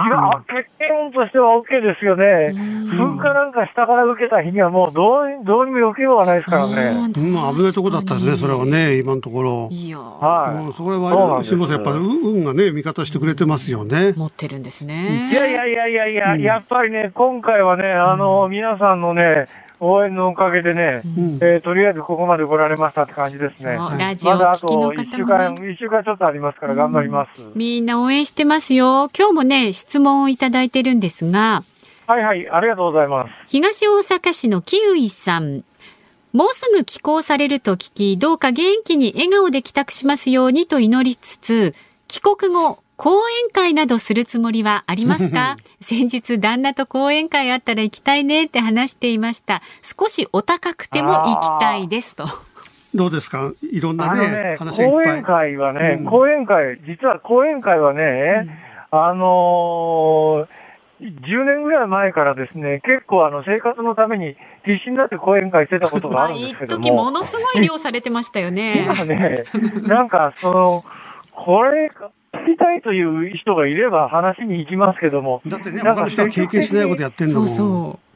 [0.00, 2.54] いや、結論としては OK ですよね。
[2.90, 7.04] 噴火なんか下から受けた日にはもうどうにどうにも避けようがないですからね。
[7.04, 9.68] うん、危ないとこだったですね、それはね、今のところ。
[9.70, 10.64] いやはい。
[10.64, 14.14] うん、それは、です辛坊さん、やっぱり運がね、味方してくれてますよね。
[14.16, 15.28] 持ってるんですね。
[15.30, 19.44] いやいやいやいやいや、やっぱりね、今回はね、あの、皆さんのね、
[19.80, 23.78] 応援のおかげでね、うんえーとりあえずここまで来られましたって感じですね。
[23.98, 25.72] ラジオまだあと1週間、ね。
[25.72, 27.42] 一週間ちょっとありますから頑張ります。
[27.54, 29.08] みんな応援してますよ。
[29.16, 31.64] 今日もね、質問をいただいてるんですが、
[32.06, 33.30] はいはい、ありがとうございます。
[33.46, 35.64] 東大阪市のキウイさん。
[36.32, 41.74] もうすぐ帰港されると聞き、どうか元気に笑顔で帰宅しますようにと祈りつつ、
[42.06, 45.56] 帰国後、講演会などするつもりはありますか？
[45.80, 49.62] 先日旦那と講演会あったら行きたいねって話していました。
[49.82, 52.26] 少しお高くても行きたいですと。
[52.94, 53.52] どうですか？
[53.62, 55.22] いろんなねね、、話がいっぱい講演。
[55.22, 60.60] 会はね、うん講演会、実は講演会はね、あのー
[61.00, 64.36] 10年ぐらい前からですね、結構あの生活のために
[64.66, 68.82] 必死になって講演会してたことがまあ、あるんです一けど時もも、のすごい量されてましたよね。
[68.84, 69.44] 今ね、
[69.86, 70.84] なんかその、
[71.32, 71.90] これ、
[72.40, 77.46] 聞きたいという人がいれば話に行きますけども、だってね、他の人は経験しないことやってんだも。
[77.46, 78.06] そうんそう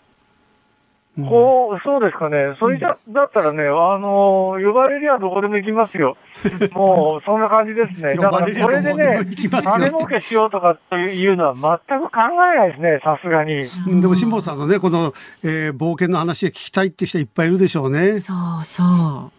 [1.20, 2.56] んこう、そうですかね。
[2.58, 6.16] それじゃ、だったらね、あの呼ばれりゃどこでも行きますよ。
[6.74, 8.14] もう、そんな感じですね。
[8.14, 9.20] だから、これでね
[9.62, 12.20] 金儲けしようとかっていうのは全く考
[12.52, 13.60] えないですね、さすがに。
[13.86, 15.12] うんでも辛坊さんのね、この、
[15.44, 18.20] えー冒険の話が聞きたいって人いっぱいいるでしょうねう。。
[18.20, 18.82] そうそ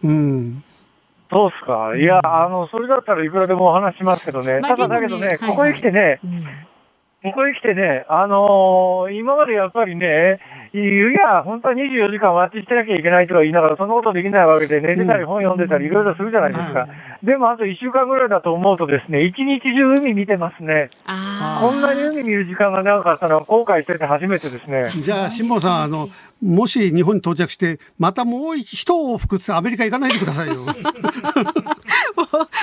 [0.02, 0.06] う。
[0.06, 0.62] うん。
[1.30, 1.96] そうっすか。
[1.96, 4.60] いや、あの、それだったらいくらでもお話しますけどね。
[4.60, 6.44] まあただだけどね、ここへ来てね、うん
[7.22, 10.38] ここへ来てね、あのー今までやっぱりね、
[10.72, 10.78] い
[11.12, 16.86] や、本当は24時間待ちしてなきゃいけないとか言いながら、そんなことできないわけで、寝てたり本読んでたりいろいろするじゃないですか。
[17.22, 20.88] でもあと1週間ぐらいだと思うとですね、一日中海見てますね。
[21.06, 24.90] あこんなに海見る時間が長かったのは後悔してて初めてですね。
[24.94, 26.08] じゃあ、辛坊さん、あの、
[26.42, 30.56] もし日本に到着して、またもう一往復ってアメリカ行かないでくださいよ。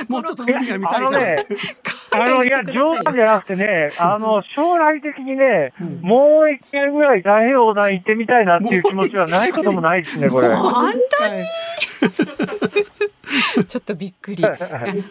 [0.07, 1.07] もうちょっと海が見たいから。
[1.07, 1.37] あのね、
[2.11, 10.49] あの、いや、冗談じゃなくてね、あの、将来的にね、もう一回ぐらい太平洋横断行ってみたいなっていう気持ちはないこともないですね、これ。
[10.53, 11.43] 本当に？
[13.67, 14.43] ちょっとびっくり。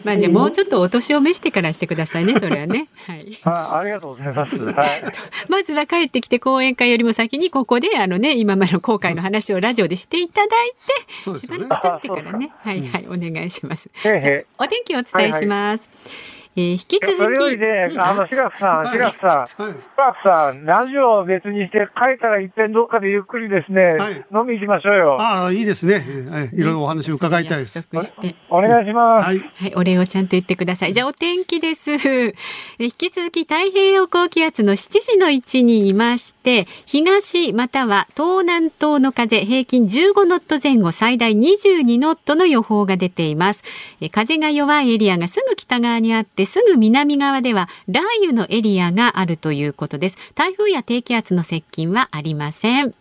[0.03, 2.87] まあじゃあもうちょっとお年を召してからしてくださいね、 それはね。
[3.05, 3.39] はい。
[3.43, 4.57] はい、ありがとうございます。
[4.57, 5.03] はい。
[5.49, 10.71] まずは帰ってきて講演会よりも先にここであのね今までの後悔の話をラジオでしていただい
[11.33, 13.89] て、しばらく経ってからねはいはいお願いします。
[14.57, 15.89] お天気をお伝えします。
[16.55, 25.17] えー引き続きそれよりね、うんあの、志らくさん、はい志らくさん、はい志らくさん、ラジオを別にして、帰ったら一遍どっかでゆっくりですね、はい飲み行きましょうよ。
[25.19, 25.95] ああ、いいですね。
[26.29, 27.81] はいいろいろお話を伺いたいです。
[27.81, 28.35] して。
[28.49, 29.25] お願いします。
[29.25, 29.39] はい。
[29.39, 30.93] はい、お礼をちゃんと言ってください。
[30.93, 31.91] じゃあお天気です。
[31.93, 32.33] え
[32.77, 43.63] 引き続き太平洋高気圧の7時の位置にいまして、東または東南東の風平均15ノット前後最大22ノットの予報が出ています。
[44.01, 52.93] え風が弱いエリアがすぐ北側にあってすぐ南側では雷雨のエリアがあるということです台風や低気圧の接近はありません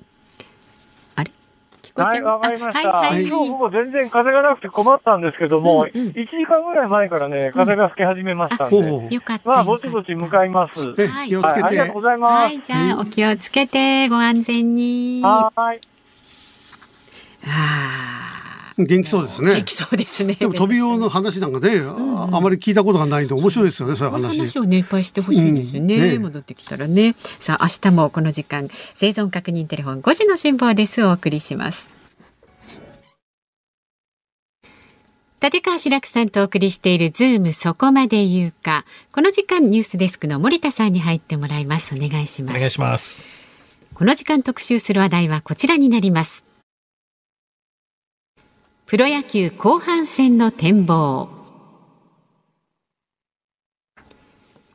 [1.94, 2.90] はい、わかりました。
[2.90, 9.48] はいはい、今日も全然風がなくて困ったんですけども、うんうん、1時間ぐらい前からね、風が吹き始めましたんで、うん、よかった。
[9.48, 10.94] まあ、ぼちぼち向かいます。
[10.94, 12.34] はい、気をつけて、はい、ありがとうございます。
[12.34, 15.22] はい、じゃあ、お気をつけて、ご安全に。
[15.22, 15.91] はい。
[18.78, 19.54] あ元気そうですね。
[19.54, 20.34] 元気そうですね。
[20.34, 24.38] でも飛び用の話なんかね、うんうん、あまり聞いたことがないんで面白いですよね、そういう話。
[24.38, 27.14] 話をねいっぱいしてほしいですよねうんね、戻ってきたらね。
[27.38, 32.02] さあ明日もこの時間生存確認テレフォン5時の辛抱ですお送りします。
[35.42, 38.84] 立川志らくさんとお送りしているズームそこまで言うか。
[39.10, 41.96] この時間ニュースデスクの森田さんに入ってもらいます。
[41.96, 42.56] お願いします。
[42.56, 43.26] お願いします。
[43.92, 46.44] この時間特集する話題はこちらになります。
[48.92, 51.30] プロ野球後半戦の展望。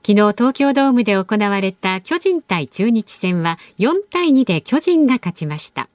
[0.01, 5.88] 昨日東京ドームで行われた巨人対中日戦は4対2で巨人が勝ちました。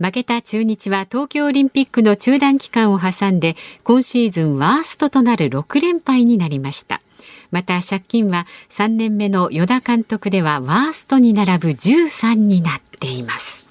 [0.00, 3.54] 負けた中日は東京オリンピックの中断期間を挟んで
[3.84, 7.00] 今シーズンワーストとなる6連敗になりました。
[7.52, 13.67] また借金は3年目の与田監督ではワーストに並ぶ13になっています。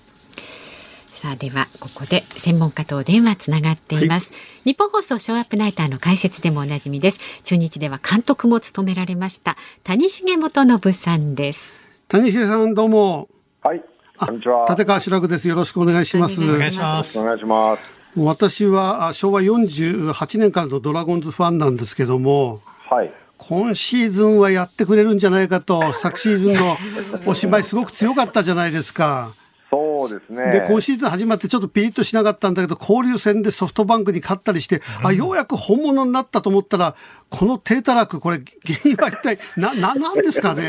[1.18, 7.20] さあではここで専門家と電話つながっています、はい、日本放送ショーアップナイターの解説でもおなじみです。
[7.43, 11.91] 中日では監督も務められました谷重元信さんです。
[12.07, 13.30] 谷重さんどうも。
[13.63, 13.82] はい
[14.20, 14.68] こんにちは。
[14.70, 15.47] 立川志らくです。
[15.47, 16.39] よろしくお願いします。
[16.39, 17.20] お願いします。
[17.20, 17.82] お願いします。
[18.15, 22.61] 私は昭和48年からのドラゴンズファンなんですけども
[22.91, 23.11] はい。
[23.39, 26.78] 今シーズンはやってくれるんじゃないかと、昨シーズンの
[27.26, 29.34] お芝居すごく強かったじゃないですか。
[29.70, 30.51] そうですね。
[30.51, 36.95] で、今シーズン始まってちょっとピリッとしなかったんだけど、交流戦でソフトバンクに勝ったりして、うん、あ、ようやく本物になったと思ったら、
[37.30, 40.63] この低たらく、これ、原因は一体、 な、な、なんですかね？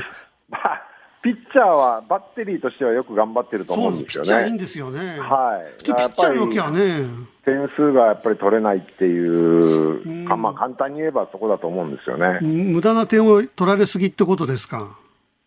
[0.48, 0.82] まあ、
[1.22, 4.28] ピッチャーは、バッテリーとしてはよく頑張ってると思うんですよね。
[4.28, 4.98] ピッチャーいいんですよね。
[5.20, 5.72] はい。
[5.78, 7.06] 普通ピッチャーの時はね。
[7.44, 12.38] 点数がやっぱり取れないっていう、うん、まあ簡単に言えばそこだと思うんですよね。
[12.40, 14.96] 無駄な点を取られすぎってことですか？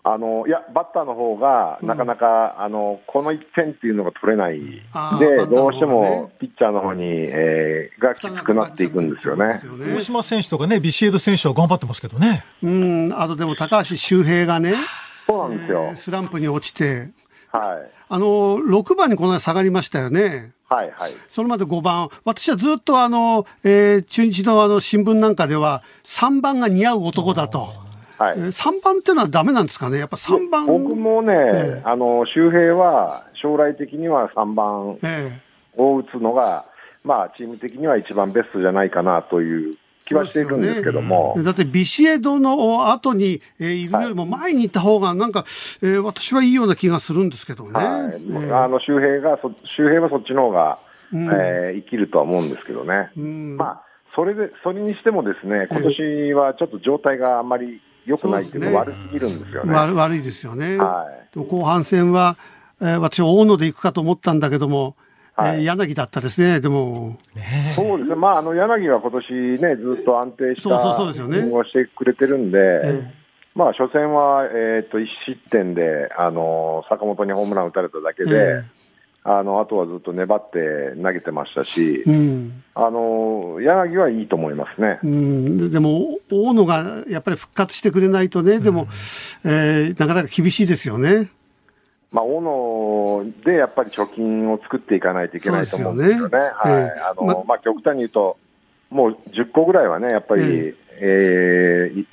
[0.08, 4.60] あのいや、バッターの方が、なかなか、うん、あのこの1点っていうのが取れない、
[5.18, 9.60] で、どうしてもピッチャーの方に、えー、がきつくなっていくんですよね。
[9.96, 12.46] 大島選手とかね、ビシエド選手は頑張ってますけどね。
[12.62, 14.76] うん、あとでも高橋周平がね、
[15.26, 17.12] そうなんですよ、えー、スランプに落ちて、
[17.52, 20.52] はい、あの6番にこの間下がりましたよね。
[20.70, 27.85] はいはい、それまで5番、私はずっとあの、えー、中日のあの新聞なんかでは、3番が似合う男だと。
[28.18, 30.66] はい、3番っていうのはだめなんですかね、やっぱ3番。
[30.66, 34.98] 僕もね、えー、あの周平は将来的には3番
[35.78, 36.66] を打つのが、
[37.04, 41.34] えー、まあ、チーム的には一番ベストじゃないかなという気はしているんですけども。
[41.38, 45.44] ね、だってビシエドの後に、えー、いるよりも前に行った方がなんか、
[45.82, 47.72] えー、私はいいような気がするんですけどね。
[47.74, 50.80] はい、えー、あの周平がそ、周平はそっちの方が、
[51.12, 53.12] うん、えー、生きるとは思うんですけどね。
[53.18, 53.86] うん、まあ
[54.16, 59.74] それで、それにしてもですね、今年はちょっと状態があんまり良くないっていうか、悪すぎるんですよね。
[59.74, 60.78] 悪悪いですよね。
[60.78, 62.38] はい、後半戦は、
[62.82, 64.96] えー、私、大野で行くかと思ったんだけども、
[65.36, 67.18] はい、えー、柳だったですね、でも。
[67.76, 73.04] そうですね、まあ、あの柳は今年ね、ずっと安定したピッチングをしてくれてるんで、えー、
[73.56, 78.75] まあ、初戦は、えー、っと1失点で、あの坂本にホームラン打たれただけで、えー
[79.28, 88.88] あのあとはずっと粘って投げてましたし、うん、あの柳はいいと思いますね、うん、でも、大野がやっぱり復活してくれないとね、でも、
[89.44, 91.32] うん、えー、なかなか厳しいですよね。
[92.12, 96.38] まあ、大野でやっぱり貯金を作っていかないといけないと思うんですよね。
[96.38, 96.46] ね。
[96.54, 97.00] はい。
[97.02, 98.38] あのままあ、極端に言うと、
[98.92, 102.06] もう10個ぐらいはね、やっぱり、えー、えー、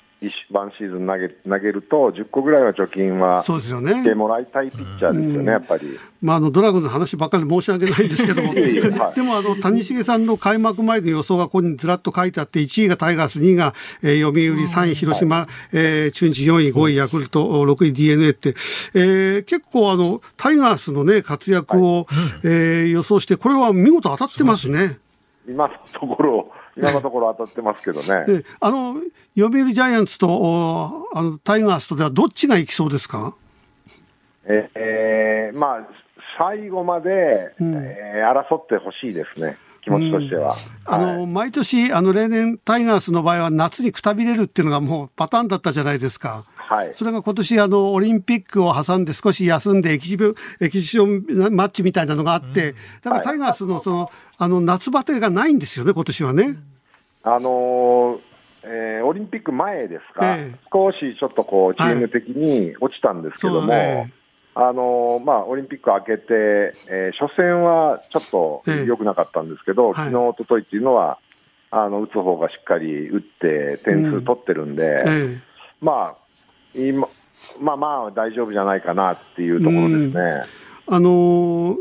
[0.50, 5.98] ワンシーズン投げ投げると、10個ぐらいは貯金はしてもらいたいピッチャーですよね、やっぱり。
[6.20, 18.50] まあ、あのドラゴンズの話ばっかり申し訳ないんですけども、 でもあの谷繁さんの開幕前の予想がここにずらっと書いてあって、1位がタイガース、2位が、えー、読売、3位広島、はい、えー、中日4位、5位ヤクルト、6位 d n a って、
[18.94, 22.06] えー、結構あのタイガースの、ね、活躍を、はい、
[22.44, 24.98] えー、予想して、これは見事当たってますね。
[25.48, 28.42] 今のところ今のところ当たってますけどね。
[28.60, 28.96] あの、
[29.38, 33.36] 読売ジャイアンツとあのタイガースとではどっちがいきそうですか？
[34.46, 35.88] ええー、まあ、
[36.38, 39.56] 最後まで、うん、えー、争ってほしいですね。
[39.82, 40.54] 気持ちとしては。
[40.88, 46.44] うん、あの、はい、毎年、あの、例年、タイガースの場合は夏にくたびれるっていうのがもうパターンだったじゃないですか。
[46.72, 46.94] はい。
[46.94, 56.56] それが今年、あの、オリンピックを挟んで少し休んでエキシビエキシションマッチみたいなのがあって、だからタイガースのその、あの、夏バテがないんですよね、今年はね。
[57.24, 58.20] あのー
[58.64, 64.12] えー、オリンピック前ですか、えー、少しちょっとこうチーム的に落ちたんですけども、はい。
[64.54, 71.18] あのまあ、オリンピック明けて、えー、初戦はちょっと良くなかったんですけど、えー、昨日おとといっていうのは、
[71.70, 75.00] あの打つ方がしっかり打って点数取ってるんで、うんえ。
[75.00, 75.38] ー、
[75.80, 76.21] まあ
[76.74, 77.08] 今
[77.60, 80.42] まあまあ大丈夫じゃないかなっていうところですね。
[80.88, 81.76] あのー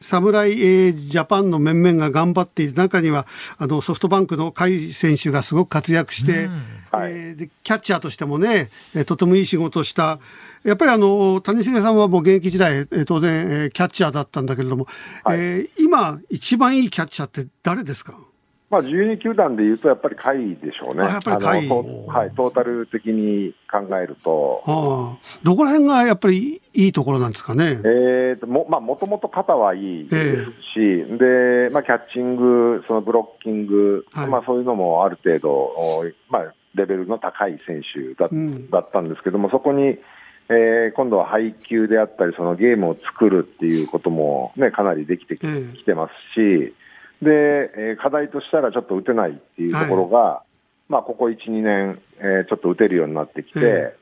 [0.00, 3.26] 侍、えー、ジャパンの面々が頑張っている中には
[3.56, 10.18] あのソフトバンクの甲斐選手がすごく活躍して、うん、えー、でキャッチャーとしてもね、えー、とてもいい仕事をした。
[10.62, 14.86] やっぱりあの谷繁さんはもう現役時代、えー、当然、えー、キャッチャーだったんだけれども、
[15.24, 18.14] はい、えー、今一番いいキャッチャーって誰ですか？
[18.74, 21.68] まあ、12球団でいうと、やっぱり下位でしょうね、やっぱり下位。
[22.08, 27.80] はい、トータル的に考えると、はあ、どこら辺がやっぱりいいところなんですかね？
[27.84, 35.70] えーともまあ、もともと肩はいいですし、えー、でまあ、キャッチング、そのブロッキング、はい、まあ、そういうのもある程度、
[36.28, 39.98] まあ、レベルの高い選手だうん、だったんですけども、そこに、
[40.48, 46.74] えー、今度は配球であったり、そのゲームを作るっていうことも、ね、かなりできてき,、てますし。
[47.24, 47.30] で、
[47.76, 50.42] えー、課題としたらちょっと打てないっていうところが、は
[50.88, 53.92] い、まあ、ここ1、2年、えー、ちょっと打てるようになってきて、えー、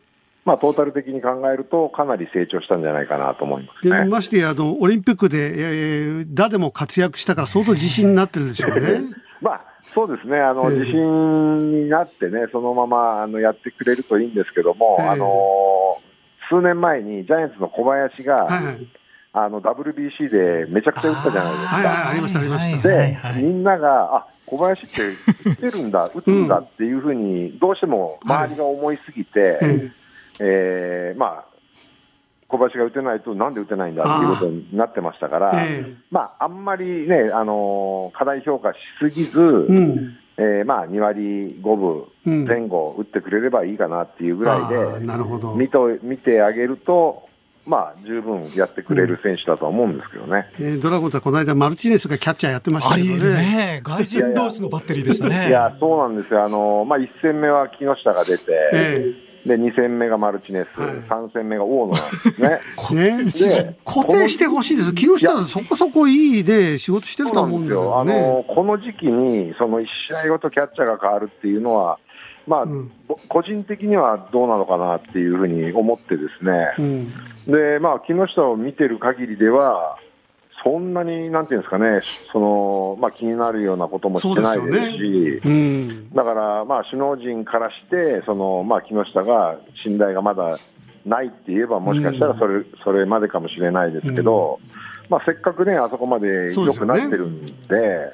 [0.44, 9.00] まあ、トータル的に考えると、かなり成長したんじゃないかなと思います、ね、でましてあの、オリンピックで、えー、打でも活躍したから、相当自信になってるでしょうね。
[9.40, 15.98] まあそうですね、あの、自信になってね、そのままあのやってくれるといいんですけども、あの
[16.48, 18.88] 数年前にジャイアンツの小林が、はいはい
[19.34, 21.76] あの WBC でめちゃくちゃ打ったじゃないですか。
[21.76, 22.88] はいありました、ありました。
[22.88, 25.02] で、みんなが、あ小林って
[25.48, 29.92] 打ってるんだ、打つんだっていうふうに、どうしても周りが思いすぎて、はい、
[30.40, 31.44] えー、まあ、
[32.48, 35.54] 小林が打てないと、なんで打てないんだっていうことになってましたから、
[36.10, 40.18] まあ、あんまりね、あのー、過大評価しすぎず、うん。
[40.38, 45.54] えー、まあ2割5分前後打ってくれればいいかなっていうぐらいで、うん、なるほど。
[45.54, 47.28] 見と見てあげると、
[47.66, 53.80] まあ、十分やってくれる選手だとは思うんですけどね、うん、えー、ドラゴンズはこの間、マルチネスがキャッチャーやってましたけどね、ね。
[53.84, 55.48] 外人同士のバッテリーでしたね。
[55.48, 62.48] いやそうなんですよ、あのまあ、1戦目は木下が出て、えー、で2戦目がマルチネス、はい、3戦目が大野なんですね。
[62.90, 71.98] ねで固定してほしいです、木下はそこそこいいで仕事してると思うんですよ、ね、あのこの時期にその1試合ごとキャッチャーが変わるっていうのは、
[72.46, 72.92] まあ、うん、
[73.28, 79.98] 個人的にはどうなのかなっていうふうに思ってですね、うん、でまあ、木下を見てる限りでは、
[80.64, 82.00] そんなになんていうんですかね、
[82.32, 85.40] そのまあ、気になるようなこともしてないですし、ね。
[85.44, 90.58] うん、だから、まあ、首脳陣からして、そのまあ、木下が信頼がまだ
[91.04, 94.60] ないって言えば、もしかしたらそれ,、それまでかもしれないですけど、
[95.08, 98.12] まあ、せっかくね、あそこまで良くなってるんで。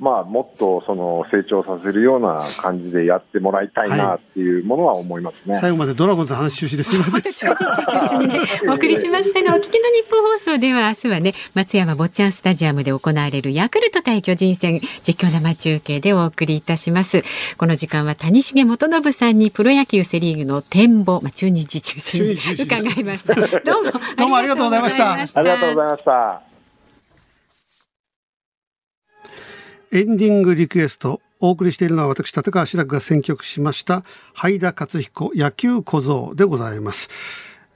[0.00, 8.70] まあ、もっとその成長させるような感じでやってもらいたいなっていうものは思いますね、 はい、最後までドラゴンズの話中止ですみません。
[8.70, 17.22] お送りしましたが、お聞きの日本放送では明日はね、松山坊ちゃんスタジアムで行われるヤクルト対巨人戦、実況生中継でお送りいたします。
[17.58, 23.34] この時間は谷重元信さんにプロ野球セリーグの展望、まあ、中日中心に伺いました。
[23.34, 25.12] どうも、どうもありがとうございました。
[25.12, 26.49] ありがとうございました。
[29.92, 31.20] エンディングリクエスト。
[31.40, 37.08] お送りしているのは私、立川志らくが選曲しました、ハ田勝彦野球小僧でございます。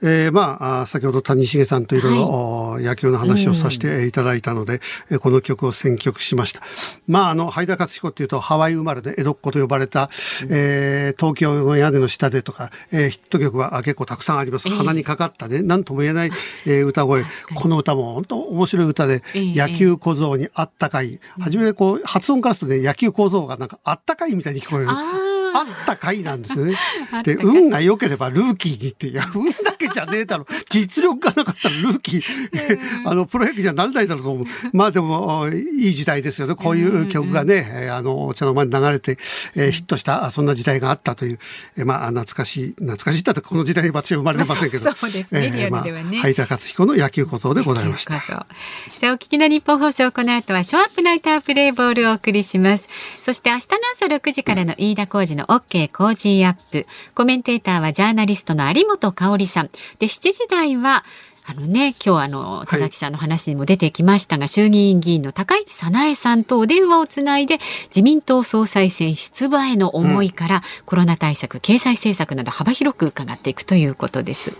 [0.03, 4.81] えー、まあ、先ほど谷繁さんといろいろ野球の話をさせていただいたので、
[5.11, 6.61] うん、この曲を選曲しました。
[7.07, 10.11] まあ、あの、ハイダ勝彦っていうとハワイ生まれで江戸っ子と呼ばれた、
[10.51, 14.69] えー、東京の屋根の下でとか、えー、ヒット曲は結構たくさんあります。
[14.69, 16.31] 鼻にかかったね、なんとも言えない、
[16.67, 17.25] えー、歌声。
[17.55, 21.21] この歌も本当面白い歌で、野球小僧にあったかい。
[21.41, 25.34] 初めこう、発音からするとね、野球小僧がなんかあったかいみたいに聞こえる。
[25.55, 26.77] あったかいなんですよね。
[27.25, 30.47] で、運が良ければルーキーにって、いや、運だけじゃねえだろ。
[30.69, 32.79] 実力がなかったらルーキー、
[33.09, 34.47] あの、プロ野球じゃならないだろうと思う。
[34.73, 36.57] まあでも、いい時代ですよね。
[36.57, 39.17] こういう曲がね、あの、お茶の間に流れて、
[39.55, 41.39] えー、ヒットした、そんな時代があったという、
[41.77, 44.93] えー、まあ、懐かしい、懐かしいってこの時代は生まれてませんけど。
[44.93, 46.19] そうですね、リアルではね。
[46.19, 48.21] はい、田勝彦の野球小僧でございました。
[48.21, 52.89] じゃあ、お聞きの日本放送、この後はショーアップナイタープレイボールをお送りします。
[53.23, 56.87] そして明日の朝6時からの飯田浩二の OK 工事 g アップ。
[57.15, 59.71] コメンテーターはジャーナリストの有本香里さん。
[59.99, 61.05] で、7時台は、
[61.47, 74.55] あのね、今日あの、田崎さんの話にも出てきましたが、はい、衆議院議員の高市早苗さんとお電話をつないで、自民党総裁選出馬への思いから、うん、コロナ対策、経済政策など幅広く伺っていくということです。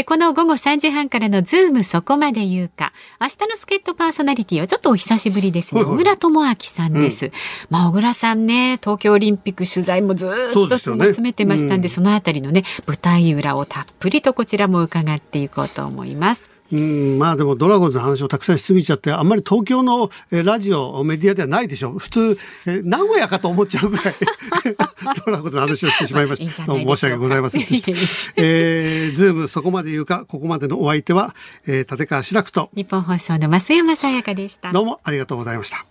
[0.00, 5.84] で、この午後3時半からのズームそこまで言うか、明日の助っ人パーソナリティはちょっとお久しぶりですね。
[5.84, 7.26] 小倉智明さんです。
[7.26, 7.32] うん、
[7.68, 16.50] まあ、小倉さんね、東京オリンピック取材もずっと詰めてましたんで、そ、ねうん、そのあたりのね、舞台裏をたっぷりとこちらも伺っていこうと思います。
[16.72, 21.98] うんまあでもドラゴンズの話をたくさんしすぎちゃってあんまり東京のラジオメディアではないでしょう。
[21.98, 24.14] 普通え名古屋かと思っちゃうぐらい
[25.26, 26.64] ドラゴンズの話をしてしまいました。
[26.64, 27.90] 申し訳ございませんでした、
[28.36, 31.34] えー、ズームそこまで言うかここまでのお相手は、
[31.66, 32.70] えー、立川志らくと。
[32.74, 34.72] 日本放送の増山さやかでした。
[34.72, 35.89] どうもありがとうございました